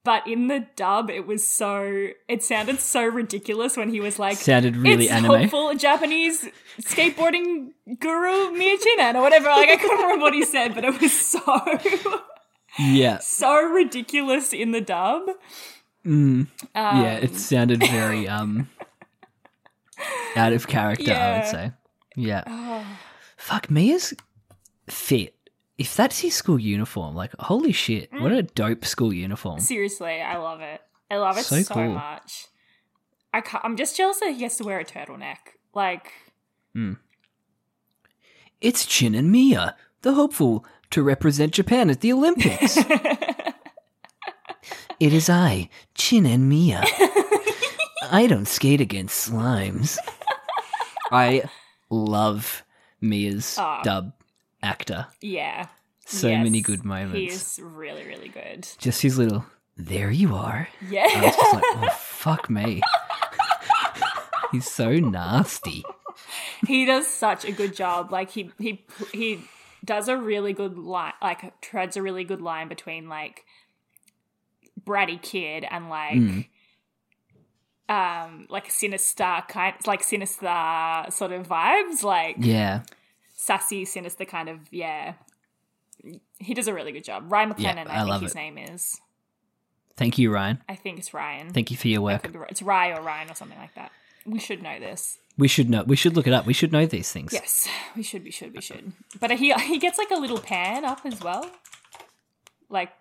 But 0.04 0.26
in 0.26 0.48
the 0.48 0.66
dub, 0.74 1.10
it 1.10 1.26
was 1.26 1.46
so 1.46 2.08
it 2.28 2.42
sounded 2.42 2.80
so 2.80 3.04
ridiculous 3.04 3.76
when 3.76 3.90
he 3.90 4.00
was 4.00 4.18
like 4.18 4.36
Sounded 4.38 4.76
really 4.76 5.04
it's 5.04 5.12
anime. 5.12 5.42
hopeful 5.42 5.74
Japanese 5.74 6.48
skateboarding 6.80 7.70
guru 8.00 8.50
Miya 8.52 8.78
Chinen 8.78 9.14
or 9.16 9.20
whatever. 9.22 9.48
Like 9.48 9.68
I 9.68 9.76
couldn't 9.76 9.98
remember 9.98 10.22
what 10.24 10.34
he 10.34 10.44
said, 10.44 10.74
but 10.74 10.84
it 10.84 10.98
was 11.00 11.12
so 11.12 11.40
Yeah. 12.78 13.18
so 13.18 13.60
ridiculous 13.62 14.52
in 14.54 14.70
the 14.72 14.80
dub. 14.80 15.22
Mm. 16.06 16.46
yeah, 16.74 17.16
it 17.18 17.30
um, 17.32 17.36
sounded 17.36 17.80
very 17.90 18.26
um 18.26 18.70
out 20.36 20.52
of 20.54 20.66
character, 20.68 21.12
I 21.12 21.38
would 21.38 21.46
say. 21.48 21.72
Yeah. 22.16 22.44
Ah. 22.46 22.98
Fuck, 23.36 23.70
Mia's 23.70 24.14
fit. 24.88 25.34
If 25.78 25.94
that's 25.96 26.18
his 26.18 26.34
school 26.34 26.58
uniform, 26.58 27.14
like 27.14 27.32
holy 27.38 27.70
shit, 27.72 28.10
what 28.12 28.32
a 28.32 28.42
dope 28.42 28.84
school 28.84 29.12
uniform. 29.12 29.60
Seriously, 29.60 30.20
I 30.20 30.36
love 30.38 30.60
it. 30.60 30.80
I 31.10 31.16
love 31.18 31.38
it 31.38 31.44
So 31.44 31.62
so, 31.62 31.74
cool. 31.74 31.92
much. 31.92 32.46
I 33.32 33.40
can't, 33.40 33.64
I'm 33.64 33.76
just 33.76 33.96
jealous 33.96 34.18
that 34.20 34.32
he 34.34 34.42
has 34.42 34.56
to 34.56 34.64
wear 34.64 34.80
a 34.80 34.84
turtleneck. 34.84 35.36
Like, 35.74 36.12
It's 38.60 38.84
Chinen 38.86 39.26
Miya, 39.26 39.76
the 40.02 40.14
hopeful 40.14 40.64
to 40.90 41.02
represent 41.02 41.52
Japan 41.54 41.90
at 41.90 42.00
the 42.00 42.12
Olympics. 42.12 42.76
it 45.00 45.12
is 45.12 45.30
I, 45.30 45.68
Chinen 45.94 46.40
Miya. 46.48 46.82
I 48.10 48.26
don't 48.28 48.48
skate 48.48 48.80
against 48.80 49.30
slimes. 49.30 49.98
I 51.12 51.44
love 51.90 52.64
Mia's 53.00 53.56
Ah. 53.58 53.82
dub 53.82 54.12
actor. 54.62 55.06
yeah. 55.20 55.66
So 56.10 56.28
Yes, 56.28 56.42
many 56.42 56.62
good 56.62 56.84
moments. 56.86 57.18
He's 57.56 57.60
really, 57.62 58.06
really 58.06 58.28
good. 58.28 58.66
Just 58.78 59.02
his 59.02 59.18
little, 59.18 59.44
there 59.76 60.10
you 60.10 60.34
are. 60.34 60.66
I 60.80 60.86
Yeah. 60.90 61.04
was 61.22 61.36
just 61.36 61.52
like, 61.54 61.62
oh, 61.66 61.88
fuck 61.98 62.48
me. 62.48 62.80
He's 64.52 64.70
so 64.70 64.90
nasty. 64.94 65.84
he 66.66 66.86
does 66.86 67.06
such 67.06 67.44
a 67.44 67.52
good 67.52 67.74
job. 67.76 68.10
Like 68.10 68.30
he 68.30 68.50
he 68.58 68.86
he 69.12 69.40
does 69.84 70.08
a 70.08 70.16
really 70.16 70.54
good 70.54 70.78
line, 70.78 71.12
like 71.20 71.60
treads 71.60 71.98
a 71.98 72.02
really 72.02 72.24
good 72.24 72.40
line 72.40 72.68
between 72.68 73.10
like 73.10 73.44
bratty 74.82 75.20
kid 75.20 75.66
and 75.70 75.90
like 75.90 76.14
Mm. 76.16 76.46
um 77.90 78.46
like 78.48 78.70
sinister 78.70 79.42
kind, 79.48 79.74
like 79.86 80.02
sinister 80.02 81.04
sort 81.10 81.32
of 81.32 81.46
vibes, 81.46 82.02
like 82.02 82.36
Yeah. 82.38 82.82
Sassy, 83.48 83.84
sinister 83.86 84.24
kind 84.26 84.48
of 84.50 84.60
yeah. 84.70 85.14
He 86.38 86.52
does 86.54 86.68
a 86.68 86.74
really 86.74 86.92
good 86.92 87.04
job. 87.04 87.32
Ryan 87.32 87.54
Yeah, 87.56 87.70
I 87.70 87.72
I, 87.80 87.84
think 87.84 88.08
love 88.08 88.22
his 88.22 88.32
it. 88.32 88.36
name 88.36 88.58
is. 88.58 89.00
Thank 89.96 90.18
you, 90.18 90.30
Ryan. 90.30 90.62
I 90.68 90.74
think 90.76 90.98
it's 90.98 91.12
Ryan. 91.14 91.50
Thank 91.52 91.70
you 91.70 91.76
for 91.78 91.88
your 91.88 92.02
work. 92.02 92.30
be. 92.30 92.38
It's 92.50 92.62
Rye 92.62 92.90
or 92.96 93.00
Ryan 93.02 93.30
or 93.30 93.34
something 93.34 93.58
like 93.58 93.74
that. 93.74 93.90
We 94.26 94.38
should 94.38 94.62
know 94.62 94.78
this. 94.78 95.18
We 95.38 95.48
should 95.48 95.70
know. 95.70 95.82
We 95.84 95.96
should 95.96 96.14
look 96.14 96.26
it 96.26 96.32
up. 96.34 96.44
We 96.46 96.52
should 96.52 96.72
know 96.72 96.84
these 96.84 97.10
things. 97.10 97.32
Yes, 97.32 97.66
we 97.96 98.02
should, 98.02 98.22
we 98.22 98.30
should, 98.30 98.52
we 98.54 98.60
should. 98.60 98.92
But 99.18 99.30
he 99.32 99.52
he 99.54 99.78
gets 99.78 99.96
like 99.98 100.10
a 100.10 100.16
little 100.20 100.38
pan 100.38 100.84
up 100.84 101.00
as 101.04 101.18
well. 101.20 101.50
Like 102.68 102.92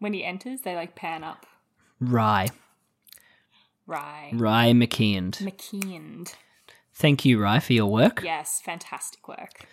when 0.00 0.12
he 0.12 0.24
enters, 0.24 0.62
they 0.62 0.74
like 0.74 0.96
pan 0.96 1.22
up. 1.22 1.46
Rye. 2.00 2.48
Rye. 3.86 4.30
Ry 4.34 4.72
McKeand. 4.72 5.38
McKeand. 5.38 6.34
Thank 6.94 7.24
you, 7.24 7.40
Ry, 7.40 7.58
for 7.60 7.72
your 7.72 7.86
work. 7.90 8.22
Yes, 8.24 8.60
fantastic 8.64 9.26
work. 9.28 9.66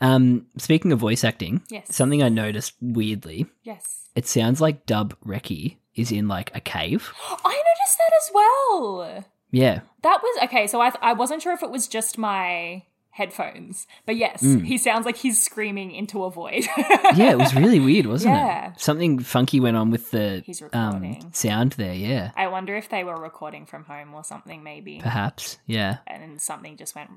Um, 0.00 0.46
speaking 0.58 0.92
of 0.92 0.98
voice 0.98 1.24
acting, 1.24 1.62
Yes. 1.70 1.94
something 1.94 2.22
I 2.22 2.28
noticed 2.28 2.74
weirdly, 2.80 3.46
Yes. 3.62 4.08
it 4.14 4.26
sounds 4.26 4.60
like 4.60 4.84
Dub 4.86 5.14
Reki 5.24 5.76
is 5.94 6.12
in 6.12 6.28
like 6.28 6.54
a 6.54 6.60
cave. 6.60 7.12
I 7.44 7.62
noticed 7.62 7.98
that 7.98 8.12
as 8.22 8.30
well. 8.34 9.24
Yeah. 9.50 9.80
That 10.02 10.20
was 10.22 10.38
okay. 10.44 10.66
So 10.66 10.80
I 10.82 10.92
I 11.00 11.12
wasn't 11.14 11.40
sure 11.40 11.52
if 11.54 11.62
it 11.62 11.70
was 11.70 11.88
just 11.88 12.18
my 12.18 12.82
headphones, 13.16 13.86
but 14.04 14.14
yes, 14.16 14.42
he 14.42 14.76
sounds 14.76 15.06
like 15.06 15.16
he's 15.16 15.42
screaming 15.42 15.90
into 15.90 16.22
a 16.24 16.30
void. 16.30 16.64
Yeah, 17.16 17.30
it 17.30 17.38
was 17.38 17.54
really 17.54 17.80
weird, 17.80 18.04
wasn't 18.06 18.34
Yeah. 18.34 18.72
it? 18.72 18.80
Something 18.80 19.18
funky 19.20 19.58
went 19.58 19.76
on 19.76 19.90
with 19.90 20.10
the 20.10 20.44
um, 20.74 21.16
sound 21.32 21.72
there, 21.72 21.94
yeah. 21.94 22.32
I 22.36 22.48
wonder 22.48 22.76
if 22.76 22.90
they 22.90 23.04
were 23.04 23.18
recording 23.18 23.64
from 23.64 23.84
home 23.84 24.12
or 24.14 24.22
something, 24.22 24.62
maybe, 24.62 25.00
Perhaps, 25.02 25.58
yeah. 25.66 25.98
and 26.06 26.40
something 26.42 26.76
just 26.76 26.94
went 26.94 27.10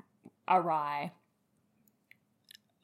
awry. 0.48 1.12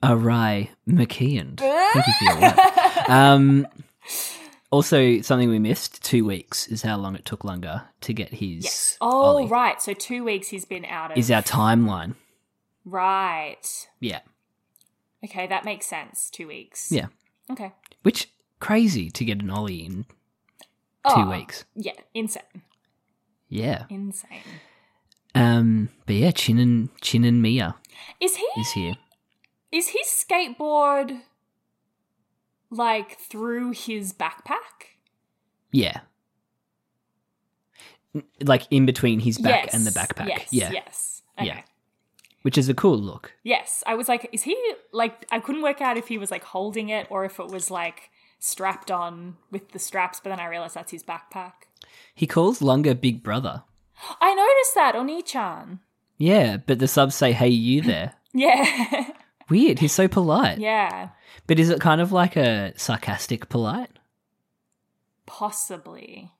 A 0.02 0.14
Ry 0.14 0.68
McKeand. 0.86 1.58
Thank 1.60 2.06
you 2.06 2.12
for 2.18 2.24
your 2.24 2.40
work. 2.42 3.08
Um, 3.08 3.66
also, 4.70 5.22
something 5.22 5.48
we 5.48 5.58
missed 5.58 6.04
two 6.04 6.24
weeks 6.26 6.68
is 6.68 6.82
how 6.82 6.96
long 6.98 7.14
it 7.16 7.24
took 7.24 7.44
Lunga 7.44 7.88
to 8.02 8.12
get 8.12 8.28
his. 8.28 8.64
Yes. 8.64 8.98
Oh, 9.00 9.08
Ollie. 9.22 9.46
right. 9.46 9.80
So 9.80 9.94
two 9.94 10.22
weeks 10.22 10.48
he's 10.48 10.66
been 10.66 10.84
out 10.84 11.12
of. 11.12 11.16
Is 11.16 11.30
our 11.30 11.42
timeline. 11.42 12.14
Right? 12.86 13.88
Yeah. 14.00 14.20
Okay, 15.24 15.46
that 15.46 15.64
makes 15.64 15.86
sense. 15.86 16.30
Two 16.30 16.46
weeks. 16.48 16.90
Yeah. 16.90 17.06
Okay. 17.50 17.72
Which, 18.02 18.30
crazy 18.60 19.10
to 19.10 19.24
get 19.24 19.42
an 19.42 19.50
Ollie 19.50 19.84
in 19.84 20.04
two 20.04 21.16
Oh, 21.16 21.30
weeks. 21.30 21.64
Yeah, 21.74 21.92
insane, 22.14 22.62
Yeah. 23.48 23.84
insane. 23.90 24.40
Um, 25.34 25.90
but 26.06 26.16
yeah, 26.16 26.30
Chin 26.30 26.58
and 26.58 26.88
Chin 27.02 27.24
and 27.24 27.42
Mia 27.42 27.74
Is 28.20 28.36
he? 28.36 28.46
is 28.58 28.72
here. 28.72 28.94
Is 29.70 29.88
his 29.88 30.06
skateboard 30.06 31.20
like 32.70 33.18
through 33.18 33.72
his 33.72 34.12
backpack? 34.14 34.96
Yeah. 35.72 36.00
Like 38.42 38.66
in 38.70 38.86
between 38.86 39.20
his 39.20 39.36
back 39.38 39.66
yes. 39.66 39.74
and 39.74 39.84
the 39.84 39.90
backpack. 39.90 40.28
Yes. 40.28 40.48
yeah. 40.50 40.70
Yes. 40.72 41.22
Okay. 41.38 41.48
Yeah. 41.48 41.60
Which 42.46 42.56
is 42.56 42.68
a 42.68 42.74
cool 42.74 42.96
look. 42.96 43.32
Yes. 43.42 43.82
I 43.88 43.96
was 43.96 44.08
like, 44.08 44.28
is 44.32 44.44
he 44.44 44.54
like? 44.92 45.26
I 45.32 45.40
couldn't 45.40 45.62
work 45.62 45.80
out 45.80 45.96
if 45.96 46.06
he 46.06 46.16
was 46.16 46.30
like 46.30 46.44
holding 46.44 46.90
it 46.90 47.08
or 47.10 47.24
if 47.24 47.40
it 47.40 47.48
was 47.48 47.72
like 47.72 48.10
strapped 48.38 48.88
on 48.88 49.36
with 49.50 49.72
the 49.72 49.80
straps. 49.80 50.20
But 50.22 50.30
then 50.30 50.38
I 50.38 50.46
realized 50.46 50.74
that's 50.76 50.92
his 50.92 51.02
backpack. 51.02 51.54
He 52.14 52.26
calls 52.28 52.62
Lunga 52.62 52.94
Big 52.94 53.24
Brother. 53.24 53.64
I 54.20 54.32
noticed 54.32 54.74
that 54.76 54.94
Oni-chan. 54.94 55.80
Yeah, 56.18 56.58
but 56.58 56.78
the 56.78 56.86
subs 56.86 57.16
say, 57.16 57.32
hey, 57.32 57.48
you 57.48 57.82
there. 57.92 58.12
Yeah. 58.32 59.10
Weird. 59.50 59.80
He's 59.80 59.92
so 59.92 60.06
polite. 60.06 60.58
yeah. 60.58 61.08
But 61.48 61.58
is 61.58 61.68
it 61.70 61.80
kind 61.80 62.00
of 62.00 62.12
like 62.12 62.36
a 62.36 62.72
sarcastic 62.76 63.48
polite? 63.48 63.90
Possibly. 65.26 66.30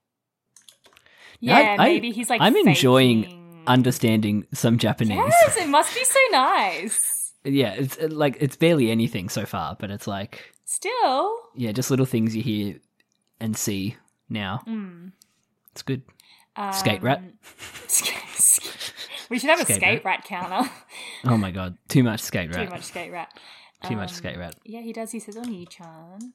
Yeah, 1.41 1.59
Yeah, 1.61 1.77
I- 1.83 1.85
maybe 1.89 2.13
he's 2.13 2.31
like. 2.31 2.41
I'm 2.41 2.57
enjoying 2.57 3.23
faking- 3.25 3.46
understanding 3.67 4.47
some 4.53 4.79
Japanese. 4.79 5.17
Yes, 5.17 5.57
it 5.57 5.69
must 5.69 5.95
be 5.95 6.05
so 6.05 6.19
nice. 6.33 7.33
yeah, 7.45 7.73
it's 7.75 7.99
uh, 7.99 8.09
like 8.11 8.37
it's 8.41 8.57
barely 8.57 8.91
anything 8.91 9.29
so 9.29 9.45
far, 9.47 9.77
but 9.79 9.91
it's 9.91 10.07
like 10.07 10.53
Still, 10.65 11.37
yeah, 11.55 11.71
just 11.73 11.91
little 11.91 12.07
things 12.07 12.35
you 12.35 12.43
hear 12.43 12.81
and 13.39 13.57
see 13.57 13.97
now. 14.29 14.63
It's 15.73 15.83
good. 15.83 16.03
Skate 16.73 17.03
rat. 17.03 17.19
um, 17.23 17.33
we 19.31 19.39
should 19.39 19.51
have 19.51 19.61
a 19.61 19.65
Skate 19.65 19.77
skate, 19.77 20.05
rat. 20.05 20.19
rat 20.19 20.25
counter. 20.25 20.71
Oh 21.25 21.37
my 21.37 21.51
god, 21.51 21.77
too 21.89 22.03
much 22.03 22.21
skate 22.21 22.55
rat. 22.55 22.67
Too 22.67 22.75
much 22.75 22.85
skate 22.85 23.13
rat. 23.13 23.29
Too 23.87 23.95
much 23.95 24.11
Um, 24.11 24.17
skate 24.17 24.39
rat. 24.39 24.57
Yeah, 24.65 24.81
he 24.81 24.93
does. 24.93 25.13
He 25.13 25.21
says 25.21 25.37
Oni-chan. 25.37 26.33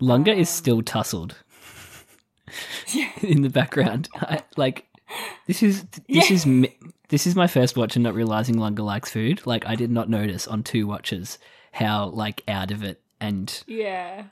Lunga 0.00 0.32
is 0.32 0.48
um, 0.48 0.52
still 0.54 0.82
tussled 0.82 1.36
in 3.22 3.42
the 3.42 3.50
background. 3.50 4.08
I, 4.14 4.42
like 4.56 4.86
this 5.46 5.62
is 5.62 5.82
this 6.08 6.30
Yeah. 6.30 6.32
is 6.34 6.46
mi- 6.46 6.76
this 7.08 7.26
is 7.26 7.34
my 7.36 7.46
first 7.46 7.76
watch 7.76 7.96
and 7.96 8.02
not 8.02 8.14
realizing 8.14 8.58
Lunga 8.58 8.82
likes 8.82 9.10
food. 9.10 9.46
Like 9.46 9.66
I 9.66 9.74
did 9.74 9.90
not 9.90 10.08
notice 10.08 10.46
on 10.46 10.62
two 10.62 10.86
watches 10.86 11.38
how 11.72 12.06
like 12.06 12.42
out 12.48 12.70
of 12.70 12.82
it 12.82 13.00
and 13.20 13.62
Yeah. 13.66 14.24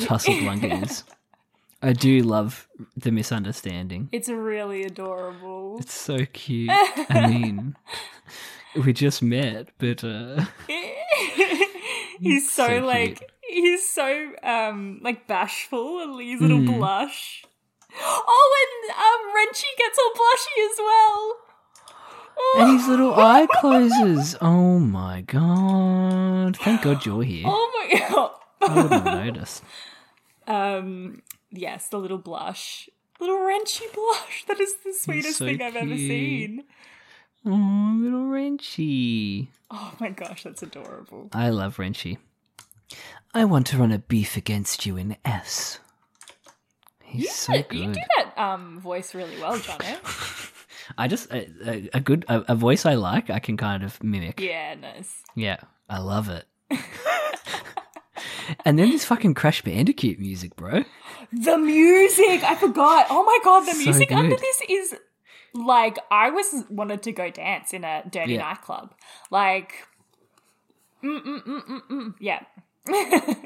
tussled 0.00 0.42
Lunga 0.42 0.82
is. 0.82 1.04
I 1.82 1.92
do 1.92 2.22
love 2.22 2.68
the 2.96 3.10
misunderstanding. 3.12 4.08
It's 4.10 4.28
really 4.28 4.82
adorable. 4.84 5.76
It's 5.78 5.94
so 5.94 6.24
cute. 6.32 6.70
I 6.72 7.26
mean, 7.28 7.76
we 8.84 8.92
just 8.92 9.22
met, 9.22 9.68
but 9.78 10.02
uh, 10.02 10.44
he's 12.18 12.50
so, 12.50 12.66
so 12.66 12.78
like 12.80 13.30
he's 13.48 13.88
so 13.88 14.32
um 14.42 15.00
like 15.02 15.26
bashful 15.26 16.00
and 16.00 16.20
his 16.20 16.40
little 16.40 16.58
Mm. 16.60 16.78
blush. 16.78 17.44
Oh, 17.98 18.56
and 18.62 18.90
um 18.96 19.22
Renchi 19.36 19.70
gets 19.78 19.98
all 19.98 20.12
blushy 20.14 20.70
as 20.70 20.78
well. 20.78 21.36
and 22.68 22.78
his 22.78 22.88
little 22.88 23.14
eye 23.14 23.46
closes. 23.60 24.36
Oh 24.40 24.78
my 24.78 25.22
god! 25.22 26.56
Thank 26.58 26.82
God 26.82 27.04
you're 27.06 27.22
here. 27.22 27.44
Oh 27.46 27.88
my 27.90 27.98
god. 28.08 28.30
I 28.60 28.74
wouldn't 28.82 28.92
have 28.92 29.24
noticed. 29.26 29.62
Um 30.48 31.22
yes, 31.50 31.88
the 31.88 31.98
little 31.98 32.18
blush. 32.18 32.88
Little 33.18 33.38
Renchi 33.38 33.92
blush. 33.92 34.44
That 34.46 34.60
is 34.60 34.74
the 34.84 34.92
sweetest 34.92 35.38
so 35.38 35.46
thing 35.46 35.60
I've 35.60 35.74
ever 35.74 35.96
seen. 35.96 36.62
Oh, 37.44 37.96
little 38.00 38.26
Wrenchy. 38.26 39.48
Oh 39.72 39.92
my 39.98 40.10
gosh, 40.10 40.44
that's 40.44 40.62
adorable. 40.62 41.30
I 41.32 41.48
love 41.48 41.78
Wrenchy. 41.78 42.18
I 43.34 43.44
want 43.44 43.66
to 43.68 43.78
run 43.78 43.90
a 43.90 43.98
beef 43.98 44.36
against 44.36 44.86
you 44.86 44.96
in 44.96 45.16
S. 45.24 45.80
He's 47.16 47.32
so 47.34 47.54
You 47.54 47.62
good. 47.64 47.92
do 47.92 48.00
that 48.16 48.32
um 48.38 48.80
voice 48.80 49.14
really 49.14 49.38
well, 49.40 49.58
Jono. 49.58 50.52
I 50.98 51.08
just 51.08 51.30
a, 51.32 51.48
a, 51.66 51.90
a 51.94 52.00
good 52.00 52.24
a, 52.28 52.44
a 52.48 52.54
voice 52.54 52.86
I 52.86 52.94
like. 52.94 53.28
I 53.30 53.38
can 53.40 53.56
kind 53.56 53.82
of 53.82 54.02
mimic. 54.02 54.40
yeah, 54.40 54.74
nice. 54.74 55.22
Yeah, 55.34 55.56
I 55.88 55.98
love 55.98 56.28
it. 56.28 56.44
and 58.64 58.78
then 58.78 58.90
this 58.90 59.04
fucking 59.04 59.34
Crash 59.34 59.62
Bandicoot 59.62 60.18
music, 60.18 60.54
bro. 60.56 60.84
The 61.32 61.58
music, 61.58 62.42
I 62.44 62.54
forgot. 62.54 63.06
Oh 63.10 63.24
my 63.24 63.38
god, 63.44 63.60
the 63.66 63.72
So 63.72 63.78
music 63.78 64.12
under 64.12 64.36
this 64.36 64.62
is 64.68 64.94
like 65.54 65.98
I 66.10 66.30
was 66.30 66.64
wanted 66.70 67.02
to 67.04 67.12
go 67.12 67.30
dance 67.30 67.72
in 67.72 67.82
a 67.84 68.02
dirty 68.08 68.34
Yeah. 68.34 68.42
nightclub. 68.42 68.94
Like, 69.30 69.74
mm 71.02 71.20
mm 71.20 71.42
mm 71.44 71.62
mm 71.66 71.80
mm. 71.90 72.14
Yeah, 72.20 72.40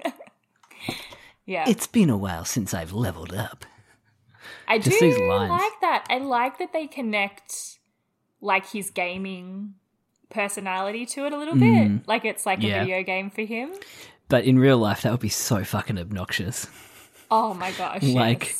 yeah. 1.51 1.65
It's 1.69 1.87
been 1.89 2.11
a 2.11 2.17
while 2.17 2.45
since 2.45 2.73
I've 2.73 2.93
leveled 2.93 3.35
up. 3.35 3.67
I 4.69 4.79
do 4.79 4.89
just 4.91 5.03
lines. 5.03 5.51
like 5.51 5.81
that. 5.81 6.07
I 6.09 6.19
like 6.19 6.59
that 6.59 6.73
they 6.73 6.87
connect 6.87 7.79
like 8.41 8.67
his 8.71 8.91
gaming 8.91 9.75
personality 10.31 11.05
to 11.07 11.27
it 11.27 11.33
a 11.33 11.37
little 11.39 11.57
bit. 11.57 12.07
Like 12.07 12.25
it's 12.25 12.47
like 12.47 12.61
Mm. 12.61 12.69
Yeah. 12.69 12.77
a 12.77 12.85
video 12.85 13.03
game 13.03 13.31
for 13.31 13.43
him. 13.43 13.73
But 14.29 14.45
in 14.45 14.59
real 14.61 14.79
life, 14.79 15.03
that 15.03 15.11
would 15.11 15.21
be 15.21 15.29
so 15.29 15.65
fucking 15.65 15.99
obnoxious. 15.99 16.69
Oh 17.33 17.53
my 17.55 17.73
gosh. 17.73 18.03
Like- 18.23 18.55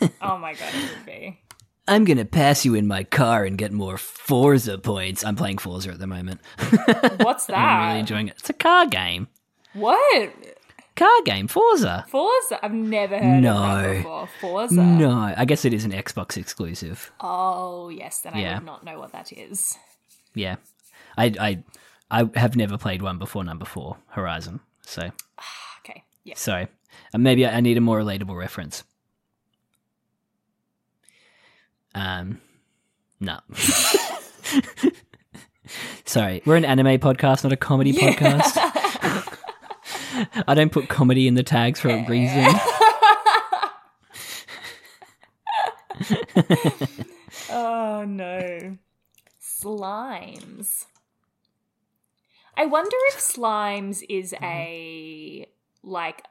yes. 0.00 0.10
oh 0.22 0.38
my 0.38 0.54
god, 0.54 0.70
it 0.74 0.90
would 0.96 1.06
be. 1.06 1.40
I'm 1.88 2.04
gonna 2.04 2.24
pass 2.24 2.64
you 2.64 2.74
in 2.74 2.86
my 2.86 3.04
car 3.04 3.44
and 3.44 3.56
get 3.58 3.72
more 3.72 3.96
Forza 3.98 4.76
points. 4.78 5.22
I'm 5.24 5.36
playing 5.36 5.58
Forza 5.58 5.90
at 5.90 5.98
the 5.98 6.06
moment. 6.06 6.40
What's 7.18 7.46
that? 7.46 7.56
I'm 7.56 7.86
really 7.88 8.00
enjoying 8.00 8.28
it. 8.28 8.36
It's 8.38 8.50
a 8.50 8.54
car 8.54 8.86
game. 8.86 9.28
what? 9.74 10.32
Car 10.96 11.22
game, 11.26 11.46
Forza. 11.46 12.06
Forza? 12.08 12.58
I've 12.64 12.72
never 12.72 13.18
heard 13.18 13.42
No. 13.42 13.56
of 13.56 13.82
that 13.82 13.96
before. 13.98 14.28
Forza. 14.40 14.82
No, 14.82 15.34
I 15.36 15.44
guess 15.44 15.64
it 15.66 15.74
is 15.74 15.84
an 15.84 15.92
Xbox 15.92 16.36
exclusive. 16.38 17.12
Oh 17.20 17.90
yes, 17.90 18.20
then 18.20 18.32
I 18.34 18.40
Yeah. 18.40 18.54
would 18.56 18.64
not 18.66 18.82
know 18.84 18.98
what 18.98 19.12
that 19.12 19.30
is. 19.32 19.76
Yeah, 20.34 20.56
I 21.18 21.26
I 21.38 21.62
I 22.10 22.30
have 22.38 22.56
never 22.56 22.78
played 22.78 23.02
one 23.02 23.18
before 23.18 23.44
number 23.44 23.66
four 23.66 23.98
Horizon. 24.08 24.60
So 24.82 25.10
Okay. 25.80 26.02
Yeah. 26.24 26.34
sorry, 26.36 26.68
uh, 27.14 27.18
maybe 27.18 27.44
I 27.46 27.58
I 27.58 27.60
need 27.60 27.76
a 27.76 27.80
more 27.82 28.00
relatable 28.00 28.36
reference. 28.36 28.82
Um, 31.94 32.40
no. 33.20 33.38
sorry, 36.04 36.42
we're 36.44 36.56
an 36.56 36.64
anime 36.64 36.98
podcast, 36.98 37.44
not 37.44 37.52
a 37.52 37.56
comedy 37.56 37.92
podcast. 37.92 38.65
I 40.46 40.54
don't 40.54 40.70
put 40.72 40.88
comedy 40.88 41.26
in 41.28 41.34
the 41.34 41.42
tags 41.42 41.80
for 41.80 41.88
a 41.88 42.04
reason. 42.06 42.46
Oh 47.50 48.04
no. 48.06 48.76
Slimes. 49.40 50.86
I 52.56 52.66
wonder 52.66 52.96
if 53.08 53.18
Slimes 53.18 54.02
is 54.08 54.34
a 54.42 55.46
like 55.82 56.22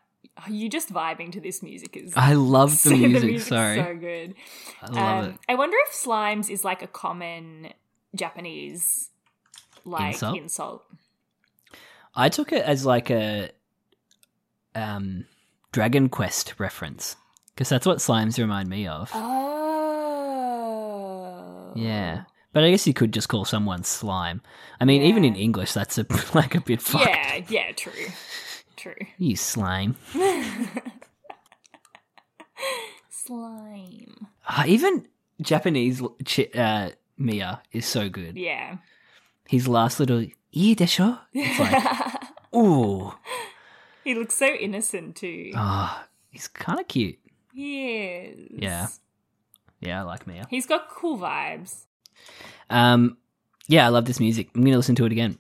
are 0.46 0.52
you 0.52 0.68
just 0.70 0.92
vibing 0.92 1.32
to 1.32 1.40
this 1.40 1.64
music 1.64 1.96
is 1.96 2.14
I 2.16 2.34
love 2.34 2.82
the 2.84 2.90
music. 2.96 3.24
music's 3.30 3.48
sorry, 3.50 3.78
so 3.78 3.96
good. 3.96 4.36
I 4.82 4.88
love 4.90 5.24
Um, 5.26 5.30
it. 5.32 5.40
I 5.50 5.56
wonder 5.56 5.78
if 5.88 5.94
Slimes 5.96 6.50
is 6.50 6.64
like 6.66 6.82
a 6.82 6.88
common 6.88 7.70
Japanese 8.16 9.10
like 9.86 10.14
Insult? 10.16 10.38
insult. 10.38 10.84
I 12.16 12.30
took 12.30 12.52
it 12.52 12.64
as 12.64 12.86
like 12.86 13.10
a 13.10 13.52
um 14.76 15.26
Dragon 15.72 16.10
Quest 16.10 16.54
reference 16.60 17.16
because 17.54 17.70
that's 17.70 17.86
what 17.86 17.98
slimes 18.00 18.38
remind 18.38 18.70
me 18.70 18.88
of. 18.88 19.10
Oh. 19.14 19.32
Yeah, 21.76 22.24
but 22.54 22.64
I 22.64 22.72
guess 22.72 22.88
you 22.88 22.94
could 22.94 23.12
just 23.12 23.28
call 23.28 23.44
someone 23.46 23.84
slime. 23.84 24.42
I 24.80 24.86
mean, 24.86 25.02
even 25.02 25.26
in 25.26 25.36
English, 25.36 25.74
that's 25.74 25.98
a 25.98 26.06
like 26.34 26.56
a 26.56 26.62
bit 26.62 26.82
fucked. 26.82 27.06
Yeah, 27.06 27.42
yeah, 27.50 27.72
true. 27.74 27.92
True. 28.78 28.96
You 29.18 29.36
slime. 29.36 29.96
Slime. 33.10 34.28
Ah, 34.48 34.66
even 34.68 35.08
Japanese 35.42 36.02
uh, 36.54 36.90
Miya 37.18 37.62
is 37.72 37.86
so 37.88 38.08
good. 38.08 38.38
Yeah. 38.38 38.78
His 39.48 39.68
last 39.68 40.00
little 40.00 40.20
"ii 40.56 40.76
desho," 40.76 41.20
it's 41.34 41.60
like, 41.60 41.84
ooh, 42.56 43.14
He 44.06 44.16
looks 44.16 44.36
so 44.36 44.46
innocent 44.48 45.18
too. 45.18 45.52
ah, 45.56 46.08
he's 46.30 46.48
kind 46.48 46.80
of 46.80 46.88
cute. 46.88 47.20
He 47.54 47.98
is. 47.98 48.50
Yeah. 48.52 48.88
Yeah, 49.82 50.00
I 50.00 50.04
like 50.04 50.26
Miya. 50.28 50.46
He's 50.50 50.66
got 50.66 50.90
cool 50.90 51.18
vibes. 51.18 51.86
Um, 52.70 53.18
yeah, 53.68 53.86
I 53.86 53.90
love 53.90 54.06
this 54.06 54.20
music. 54.20 54.50
I'm 54.56 54.64
gonna 54.64 54.78
listen 54.78 54.96
to 54.96 55.06
it 55.06 55.12
again. 55.12 55.38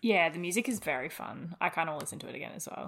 Yeah, 0.00 0.28
the 0.30 0.38
music 0.38 0.68
is 0.68 0.80
very 0.80 1.08
fun. 1.08 1.54
I 1.60 1.68
kind 1.68 1.88
of 1.88 2.00
listen 2.00 2.18
to 2.20 2.28
it 2.28 2.34
again 2.34 2.52
as 2.56 2.66
well. 2.68 2.86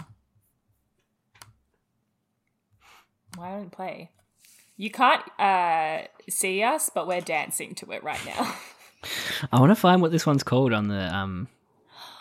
Why 3.36 3.50
don't 3.52 3.70
play? 3.70 4.10
You 4.76 4.90
can't 4.90 5.22
uh, 5.38 6.06
see 6.28 6.62
us, 6.62 6.90
but 6.92 7.06
we're 7.06 7.20
dancing 7.20 7.74
to 7.76 7.92
it 7.92 8.02
right 8.02 8.20
now. 8.26 8.54
I 9.52 9.60
want 9.60 9.70
to 9.70 9.76
find 9.76 10.00
what 10.02 10.10
this 10.12 10.26
one's 10.26 10.42
called 10.42 10.72
on 10.72 10.88
the 10.88 11.14
um 11.14 11.46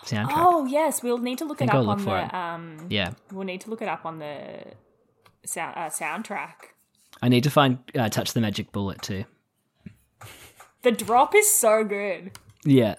soundtrack. 0.04 0.32
oh 0.36 0.66
yes, 0.66 1.02
we'll 1.04 1.18
need 1.18 1.38
to 1.40 1.46
look 1.46 1.62
it 1.62 1.70
up 1.70 1.86
look 1.86 2.00
on 2.00 2.06
the 2.06 2.38
um. 2.38 2.88
Yeah, 2.90 3.12
We'll 3.32 3.46
need 3.46 3.62
to 3.62 3.70
look 3.70 3.82
it 3.82 3.88
up 3.88 4.06
on 4.06 4.20
the 4.20 4.64
sound 5.46 5.76
uh, 5.78 5.90
soundtrack. 5.90 6.54
I 7.22 7.30
need 7.30 7.44
to 7.44 7.50
find 7.50 7.80
uh, 7.96 8.10
"Touch 8.10 8.34
the 8.34 8.42
Magic 8.42 8.72
Bullet" 8.72 9.02
too. 9.02 9.26
The 10.82 10.92
drop 10.92 11.34
is 11.36 11.50
so 11.56 11.84
good. 11.84 12.32
Yeah. 12.66 12.96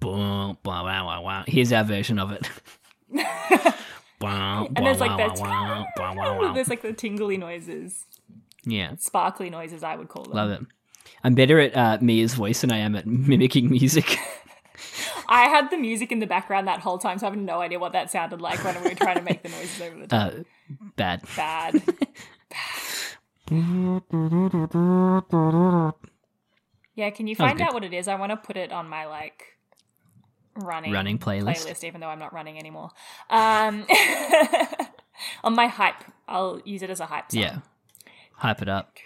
Boom, 0.00 0.58
blah, 0.64 0.82
wow, 0.82 1.06
wow, 1.06 1.22
wow. 1.22 1.44
Here's 1.46 1.72
our 1.72 1.84
version 1.84 2.18
of 2.18 2.32
it. 2.32 2.50
And 4.24 4.76
there's 4.86 5.00
like 5.00 5.16
the 5.16 6.52
there's 6.54 6.68
like 6.68 6.82
the 6.82 6.92
tingly 6.92 7.36
noises, 7.36 8.04
Yeah, 8.64 8.94
sparkly 8.98 9.50
noises. 9.50 9.82
I 9.82 9.96
would 9.96 10.08
call 10.08 10.24
them. 10.24 10.34
love 10.34 10.50
it. 10.50 10.60
I'm 11.24 11.34
better 11.34 11.58
at 11.60 11.76
uh, 11.76 11.98
Miya's 12.00 12.34
voice 12.34 12.60
than 12.60 12.70
I 12.72 12.78
am 12.78 12.94
at 12.94 13.06
mimicking 13.06 13.68
music. 13.70 14.16
I 15.28 15.44
had 15.44 15.70
the 15.70 15.76
music 15.76 16.12
in 16.12 16.18
the 16.18 16.26
background 16.26 16.66
that 16.68 16.80
whole 16.80 16.98
time, 16.98 17.18
so 17.18 17.26
I 17.26 17.30
have 17.30 17.38
no 17.38 17.60
idea 17.60 17.78
what 17.78 17.92
that 17.92 18.10
sounded 18.10 18.40
like 18.40 18.62
when 18.64 18.74
we 18.82 18.90
were 18.90 18.94
trying 18.94 19.16
to 19.16 19.22
make 19.22 19.42
the 19.42 19.48
noises 19.48 19.80
over 19.80 19.98
the 19.98 20.06
top. 20.06 20.32
uh, 20.32 20.42
bad. 20.96 21.22
Bad. 21.36 21.82
yeah, 26.94 27.10
can 27.10 27.26
you 27.26 27.36
find 27.36 27.60
out 27.60 27.74
what 27.74 27.84
it 27.84 27.92
is? 27.92 28.08
I 28.08 28.14
want 28.16 28.30
to 28.30 28.36
put 28.36 28.56
it 28.56 28.72
on 28.72 28.88
my 28.88 29.06
like 29.06 29.44
running 30.56 30.92
Running 30.92 31.18
playlist? 31.18 31.66
playlist, 31.66 31.84
even 31.84 32.00
though 32.00 32.08
I'm 32.08 32.18
not 32.18 32.32
running 32.32 32.58
anymore. 32.58 32.90
Um, 33.30 33.86
on 35.44 35.54
my 35.54 35.66
hype, 35.66 36.02
I'll 36.28 36.60
use 36.64 36.82
it 36.82 36.90
as 36.90 37.00
a 37.00 37.06
hype 37.06 37.32
song. 37.32 37.42
Yeah. 37.42 37.58
Hype 38.34 38.62
it 38.62 38.68
up. 38.68 38.96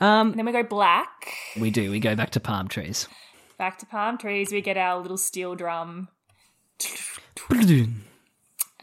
Um, 0.00 0.32
then 0.32 0.44
we 0.46 0.52
go 0.52 0.62
black. 0.62 1.32
we 1.58 1.70
do. 1.70 1.90
We 1.90 2.00
go 2.00 2.14
back 2.16 2.30
to 2.30 2.40
palm 2.40 2.68
trees. 2.68 3.08
Back 3.62 3.78
to 3.78 3.86
palm 3.86 4.18
trees. 4.18 4.50
We 4.50 4.60
get 4.60 4.76
our 4.76 4.98
little 5.00 5.16
steel 5.16 5.54
drum. 5.54 6.08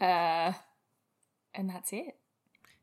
Uh, 0.00 0.52
and 1.54 1.68
that's 1.68 1.92
it. 1.92 2.16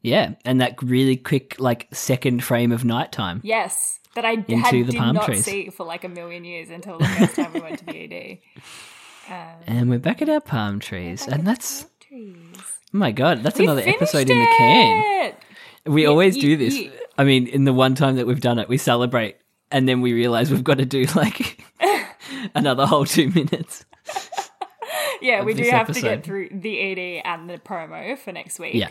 Yeah, 0.04 0.36
and 0.46 0.62
that 0.62 0.76
really 0.84 1.16
quick, 1.18 1.56
like 1.58 1.88
second 1.92 2.44
frame 2.44 2.72
of 2.72 2.86
nighttime. 2.86 3.42
Yes, 3.44 4.00
that 4.14 4.26
I 4.26 4.34
Into 4.34 4.58
had, 4.58 4.74
the 4.76 4.84
did 4.84 4.96
palm 4.96 5.16
not 5.16 5.26
trees. 5.26 5.44
see 5.44 5.70
for 5.72 5.88
like 5.88 6.04
a 6.04 6.08
million 6.10 6.46
years 6.46 6.70
until 6.70 7.00
the 7.00 7.06
first 7.08 7.36
time 7.36 7.52
we 7.54 7.62
went 7.62 7.80
to 7.80 7.86
the 7.86 7.98
ED. 8.14 8.38
Um, 9.30 9.36
And 9.66 9.90
we're 9.90 9.98
back 9.98 10.22
at 10.22 10.30
our 10.30 10.40
palm 10.40 10.80
trees, 10.80 11.28
and 11.28 11.46
that's 11.48 11.88
trees. 12.00 12.38
oh 12.54 12.62
my 12.94 13.12
god, 13.12 13.42
that's 13.42 13.58
We 13.58 13.66
another 13.66 13.82
episode 13.84 14.28
finished 14.28 14.30
in 14.30 14.38
the 14.40 14.56
can. 14.58 15.34
We 15.88 16.04
You- 16.04 16.10
always 16.10 16.36
you- 16.36 16.42
do 16.44 16.58
this. 16.58 16.76
you- 16.78 16.92
I 17.18 17.24
mean, 17.24 17.48
in 17.48 17.64
the 17.66 17.74
one 17.74 17.96
time 17.96 18.18
that 18.18 18.28
we've 18.28 18.40
done 18.40 18.60
it, 18.60 18.70
we 18.70 18.78
celebrate, 18.78 19.36
and 19.72 19.90
then 19.90 20.00
we 20.02 20.14
realize 20.14 20.52
we've 20.52 20.64
got 20.64 20.78
to 20.78 20.86
do 20.86 21.04
like 21.16 21.62
another 22.56 22.86
whole 22.86 23.06
two 23.06 23.30
minutes. 23.32 23.86
yeah, 25.22 25.44
we 25.44 25.54
do 25.54 25.64
have 25.70 25.92
to 25.92 26.02
get 26.02 26.24
through 26.24 26.50
the 26.52 26.80
ED 26.80 27.22
and 27.26 27.50
the 27.50 27.58
promo 27.58 28.18
for 28.18 28.32
next 28.32 28.60
week. 28.60 28.74
Yeah. 28.76 28.90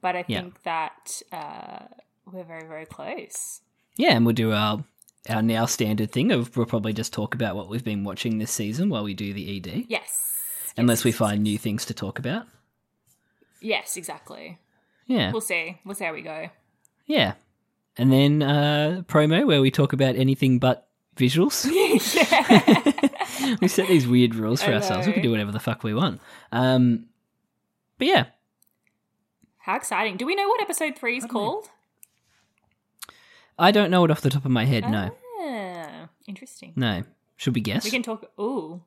But 0.00 0.16
I 0.16 0.24
Yeah. 0.28 0.40
think 0.42 0.62
that 0.62 1.22
uh, 1.32 1.84
we're 2.30 2.44
very, 2.44 2.66
very 2.68 2.86
close. 2.86 3.60
Yeah, 3.96 4.14
and 4.14 4.24
we'll 4.26 4.34
do 4.34 4.52
our 4.52 4.84
our 5.28 5.42
now 5.42 5.66
standard 5.66 6.10
thing 6.10 6.30
of 6.32 6.56
we'll 6.56 6.64
probably 6.64 6.92
just 6.92 7.12
talk 7.12 7.34
about 7.34 7.54
what 7.56 7.68
we've 7.68 7.84
been 7.84 8.02
watching 8.04 8.38
this 8.38 8.50
season 8.50 8.88
while 8.88 9.04
we 9.04 9.12
do 9.12 9.34
the 9.34 9.56
ED, 9.58 9.84
Yes. 9.88 10.38
unless 10.76 11.04
we 11.04 11.10
Yes, 11.10 11.18
find 11.18 11.42
new 11.42 11.58
things 11.58 11.84
to 11.86 11.92
talk 11.94 12.18
about. 12.18 12.46
Yes, 13.60 13.96
exactly. 13.96 14.58
Yeah, 15.06 15.32
We'll 15.32 15.40
see. 15.42 15.78
We'll 15.84 15.96
see 15.96 16.04
how 16.04 16.14
we 16.14 16.22
go. 16.22 16.48
yeah, 17.06 17.34
and 17.98 18.12
then 18.12 18.42
uh, 18.42 19.02
promo 19.06 19.46
where 19.46 19.60
we 19.60 19.70
talk 19.70 19.92
about 19.92 20.14
anything 20.16 20.58
but 20.60 20.86
visuals. 21.16 21.66
we 23.60 23.68
set 23.68 23.88
these 23.88 24.06
weird 24.06 24.34
rules 24.34 24.62
for 24.62 24.70
I 24.70 24.74
ourselves. 24.74 25.06
We 25.06 25.12
can 25.12 25.22
do 25.22 25.30
whatever 25.30 25.52
the 25.52 25.60
fuck 25.60 25.82
we 25.82 25.94
want. 25.94 26.20
Um, 26.52 27.06
but 27.98 28.06
yeah, 28.06 28.26
How 29.58 29.76
exciting. 29.76 30.16
Do 30.16 30.26
we 30.26 30.34
know 30.34 30.48
what 30.48 30.60
episode 30.62 30.96
three 30.96 31.16
is 31.18 31.24
called? 31.24 31.68
I 33.58 33.70
don't 33.70 33.90
know 33.90 34.04
it 34.04 34.10
off 34.10 34.20
the 34.20 34.30
top 34.30 34.44
of 34.44 34.50
my 34.50 34.64
head. 34.64 34.88
No, 34.88 35.10
Ah, 35.40 36.08
interesting. 36.26 36.72
no. 36.76 37.02
Should 37.36 37.54
we 37.54 37.60
guess? 37.60 37.84
We 37.84 37.90
can 37.90 38.02
talk. 38.02 38.24
Ooh. 38.40 38.82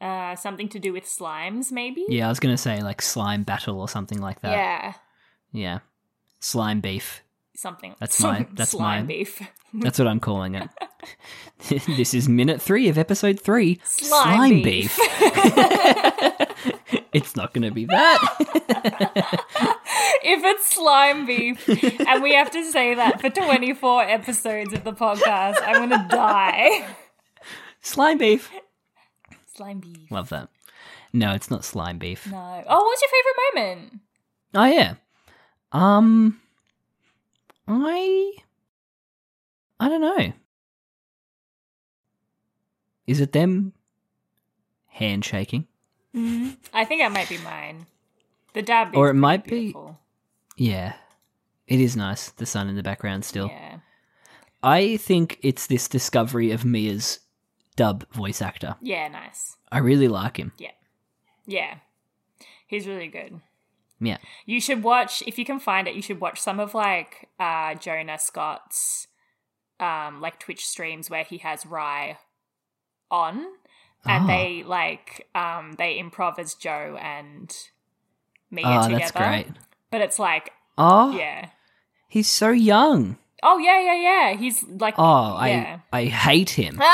Uh, 0.00 0.34
something 0.34 0.68
to 0.70 0.78
do 0.78 0.92
with 0.92 1.04
slimes, 1.04 1.70
maybe? 1.70 2.04
Yeah, 2.08 2.26
I 2.26 2.28
was 2.28 2.40
gonna 2.40 2.56
say 2.56 2.80
like 2.82 3.02
slime 3.02 3.42
battle 3.42 3.80
or 3.80 3.88
something 3.88 4.18
like 4.20 4.40
that. 4.40 4.52
Yeah. 4.52 4.92
Yeah. 5.52 5.78
Slime 6.40 6.80
beef. 6.80 7.22
Something. 7.60 7.94
That's 8.00 8.16
some 8.16 8.32
mine. 8.32 8.48
That's 8.54 8.70
slime 8.70 9.00
mine. 9.00 9.06
beef. 9.06 9.42
That's 9.74 9.98
what 9.98 10.08
I'm 10.08 10.18
calling 10.18 10.54
it. 10.54 10.70
this 11.86 12.14
is 12.14 12.26
minute 12.26 12.62
three 12.62 12.88
of 12.88 12.96
episode 12.96 13.38
three. 13.38 13.78
Slime 13.84 14.62
beef. 14.62 14.98
it's 17.12 17.36
not 17.36 17.52
going 17.52 17.68
to 17.68 17.70
be 17.70 17.84
that. 17.84 18.36
if 20.24 20.42
it's 20.42 20.70
slime 20.70 21.26
beef 21.26 21.68
and 22.08 22.22
we 22.22 22.32
have 22.32 22.50
to 22.52 22.64
say 22.72 22.94
that 22.94 23.20
for 23.20 23.28
24 23.28 24.04
episodes 24.04 24.72
of 24.72 24.82
the 24.82 24.94
podcast, 24.94 25.56
I'm 25.62 25.86
going 25.86 25.90
to 25.90 26.08
die. 26.08 26.86
slime 27.82 28.16
beef. 28.16 28.50
Slime 29.54 29.80
beef. 29.80 30.10
Love 30.10 30.30
that. 30.30 30.48
No, 31.12 31.34
it's 31.34 31.50
not 31.50 31.66
slime 31.66 31.98
beef. 31.98 32.26
No. 32.26 32.64
Oh, 32.66 32.84
what's 32.84 33.02
your 33.02 33.10
favorite 33.10 33.36
moment? 33.54 34.00
Oh 34.54 34.64
yeah. 34.64 34.94
Um 35.72 36.40
I 37.72 38.32
I 39.78 39.88
don't 39.88 40.00
know. 40.00 40.32
Is 43.06 43.20
it 43.20 43.32
them 43.32 43.72
handshaking? 44.88 45.66
Mm-hmm. 46.14 46.50
I 46.74 46.84
think 46.84 47.00
that 47.00 47.12
might 47.12 47.28
be 47.28 47.38
mine. 47.38 47.86
The 48.54 48.62
dab 48.62 48.94
Or 48.96 49.10
it 49.10 49.14
might 49.14 49.46
pretty 49.46 49.72
be- 49.72 49.78
Yeah. 50.56 50.94
It 51.68 51.80
is 51.80 51.96
nice, 51.96 52.30
the 52.30 52.46
sun 52.46 52.68
in 52.68 52.74
the 52.74 52.82
background 52.82 53.24
still. 53.24 53.46
Yeah. 53.46 53.78
I 54.62 54.96
think 54.96 55.38
it's 55.42 55.68
this 55.68 55.86
discovery 55.86 56.50
of 56.50 56.64
Miya's 56.64 57.20
dub 57.76 58.04
voice 58.12 58.42
actor. 58.42 58.74
Yeah, 58.82 59.06
nice. 59.08 59.56
I 59.70 59.78
really 59.78 60.08
like 60.08 60.36
him. 60.36 60.52
Yeah. 60.58 60.72
Yeah. 61.46 61.76
He's 62.66 62.86
really 62.88 63.06
good. 63.06 63.40
Yeah. 64.00 64.16
You 64.46 64.60
should 64.60 64.82
watch 64.82 65.22
if 65.26 65.38
you 65.38 65.44
can 65.44 65.60
find 65.60 65.86
it. 65.86 65.94
You 65.94 66.02
should 66.02 66.20
watch 66.20 66.40
some 66.40 66.58
of 66.58 66.74
like 66.74 67.28
uh, 67.38 67.74
Jonah 67.74 68.18
Scott's 68.18 69.06
um, 69.78 70.20
like 70.20 70.38
Twitch 70.40 70.66
streams 70.66 71.10
where 71.10 71.24
he 71.24 71.38
has 71.38 71.64
Ry 71.66 72.18
on, 73.10 73.36
and 74.06 74.24
Ah. 74.24 74.26
they 74.26 74.62
like 74.66 75.26
um, 75.34 75.74
they 75.78 75.98
improv 75.98 76.38
as 76.38 76.54
Joe 76.54 76.98
and 77.00 77.54
Miya 78.50 78.66
Oh, 78.66 78.82
together. 78.84 78.98
that's 78.98 79.12
great. 79.12 79.46
But 79.90 80.00
it's 80.00 80.18
like, 80.18 80.52
Oh, 80.78 81.16
yeah. 81.16 81.50
he's 82.08 82.28
so 82.28 82.50
young. 82.50 83.18
Oh 83.42 83.58
yeah, 83.58 83.80
yeah, 83.80 83.94
yeah. 83.94 84.36
He's 84.36 84.62
like, 84.64 84.94
Oh, 84.98 85.42
yeah. 85.44 85.80
I 85.92 85.98
I 86.00 86.04
hate 86.06 86.50
him. 86.50 86.78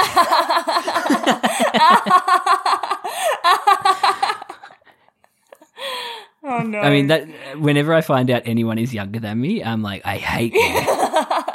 oh 6.45 6.61
no. 6.63 6.76
I 6.87 6.91
mean 6.91 7.07
that 7.09 7.29
whenever 7.59 7.93
I 7.95 8.01
find 8.01 8.31
out 8.31 8.43
anyone 8.47 8.79
is 8.79 8.93
younger 8.95 9.21
than 9.21 9.41
me, 9.41 9.63
I'm 9.63 9.83
like, 9.83 10.03
I 10.05 10.17
hate 10.17 10.55
you. 10.55 10.61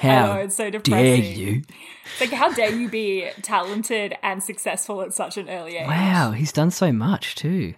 How 0.00 0.34
know, 0.34 0.40
it's 0.40 0.56
so 0.56 0.68
dare 0.70 0.80
depressing. 0.80 1.38
you? 1.38 1.62
It's 2.10 2.20
like, 2.20 2.32
how 2.32 2.52
dare 2.52 2.72
you 2.74 2.88
be 2.88 3.28
talented 3.42 4.16
and 4.20 4.42
successful 4.42 5.00
at 5.02 5.12
such 5.14 5.36
an 5.36 5.48
early 5.48 5.76
age? 5.76 5.86
Wow, 5.86 6.32
he's 6.32 6.50
done 6.50 6.72
so 6.72 6.90
much 6.92 7.36
too. 7.36 7.74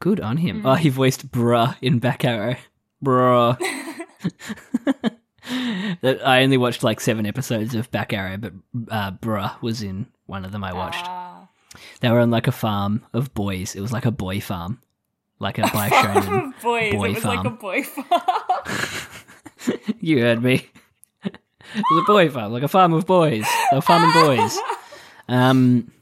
Good 0.00 0.18
on 0.20 0.38
him. 0.38 0.62
Mm. 0.62 0.72
Oh, 0.72 0.74
he 0.74 0.88
voiced 0.88 1.30
bruh 1.30 1.76
in 1.80 2.00
Back 2.00 2.24
Arrow. 2.24 2.56
Bruh. 3.04 3.56
That- 6.00 6.26
I 6.26 6.42
only 6.42 6.56
watched 6.56 6.82
like 6.82 7.00
seven 7.00 7.24
episodes 7.24 7.76
of 7.76 7.88
Back 7.92 8.12
Arrow, 8.12 8.36
but 8.36 8.52
uh, 8.90 9.12
bruh 9.12 9.60
was 9.62 9.80
in 9.82 10.06
one 10.26 10.44
of 10.44 10.50
them 10.50 10.64
I 10.64 10.72
watched. 10.72 11.04
Ah. 11.06 11.48
They 12.00 12.10
were 12.10 12.18
on 12.18 12.32
like 12.32 12.48
a 12.48 12.52
farm 12.52 13.06
of 13.12 13.32
boys. 13.34 13.76
It 13.76 13.80
was 13.80 13.92
like 13.92 14.06
a 14.06 14.10
boy 14.10 14.40
farm, 14.40 14.80
like 15.38 15.58
a 15.58 15.68
Black 15.72 15.92
Shonen. 15.92 16.52
boys, 16.62 16.92
Boy 16.92 17.08
it 17.10 17.14
was 17.14 17.24
like 17.24 17.44
a 17.46 17.50
boy 17.50 17.82
farm. 17.82 19.00
you 20.00 20.20
heard 20.20 20.42
me. 20.42 20.68
it 21.24 21.84
was 21.90 22.02
a 22.04 22.06
boy 22.06 22.28
farm, 22.30 22.52
like 22.52 22.62
a 22.62 22.68
farm 22.68 22.92
of 22.92 23.06
boys. 23.06 23.44
They 23.70 23.76
were 23.76 23.82
farming 23.82 24.12
boys. 24.12 24.58
Um. 25.28 25.92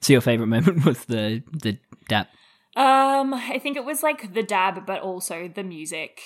So 0.00 0.12
your 0.12 0.20
favorite 0.22 0.46
moment 0.46 0.84
was 0.84 1.04
the 1.06 1.42
the 1.52 1.78
dap. 2.08 2.28
um, 2.76 3.34
I 3.34 3.58
think 3.60 3.76
it 3.76 3.84
was 3.84 4.02
like 4.02 4.32
the 4.32 4.42
dab, 4.44 4.86
but 4.86 5.02
also 5.02 5.48
the 5.52 5.64
music. 5.64 6.20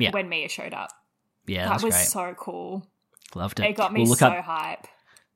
Yeah. 0.00 0.10
When 0.12 0.28
Miya 0.28 0.48
showed 0.48 0.74
up, 0.74 0.90
Yeah, 1.46 1.68
that 1.68 1.82
was 1.82 1.96
so 2.10 2.34
cool. 2.38 2.86
Loved 3.34 3.58
it. 3.60 3.66
It 3.66 3.76
got 3.76 3.92
me 3.92 4.02
we'll 4.04 4.14
so 4.14 4.30
hype. 4.30 4.86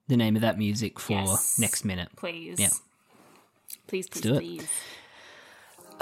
the 0.09 0.17
name 0.17 0.37
of 0.37 0.43
that 0.43 0.57
music 0.57 0.99
for 1.01 1.13
Yes. 1.15 1.59
next 1.59 1.85
minute. 1.85 2.09
Please, 2.17 2.61
Yeah. 2.61 2.69
please, 3.89 4.07
please, 4.09 4.23
please. 4.23 4.69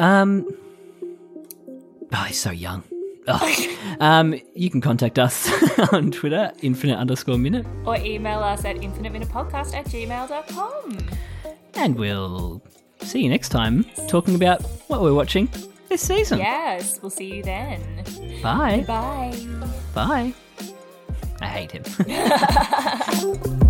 Um. 0.00 0.46
Oh, 2.12 2.24
he's 2.26 2.40
so 2.40 2.50
young. 2.50 2.82
Oh. 3.28 3.76
um, 4.00 4.34
you 4.54 4.70
can 4.70 4.80
contact 4.80 5.18
us 5.18 5.48
on 5.92 6.10
Twitter, 6.10 6.50
infinite 6.62 6.96
underscore 6.98 7.38
minute, 7.38 7.66
Or 7.84 7.96
email 7.96 8.40
us 8.40 8.64
at 8.64 8.76
infiniteminutepodcast 8.76 9.74
at 9.74 9.84
gmail.com. 9.86 10.98
and 11.74 11.96
we'll 11.96 12.62
see 13.02 13.22
you 13.22 13.28
next 13.28 13.50
time 13.50 13.84
talking 14.08 14.34
about 14.34 14.62
what 14.88 15.02
we're 15.02 15.14
watching 15.14 15.48
this 15.88 16.00
season. 16.02 16.38
Yes, 16.38 16.98
we'll 17.02 17.10
see 17.10 17.36
you 17.36 17.42
then. 17.42 17.80
Bye. 18.42 18.84
Bye. 18.86 19.36
Bye. 19.94 20.34
I 21.42 21.46
hate 21.46 21.72
him. 21.72 23.60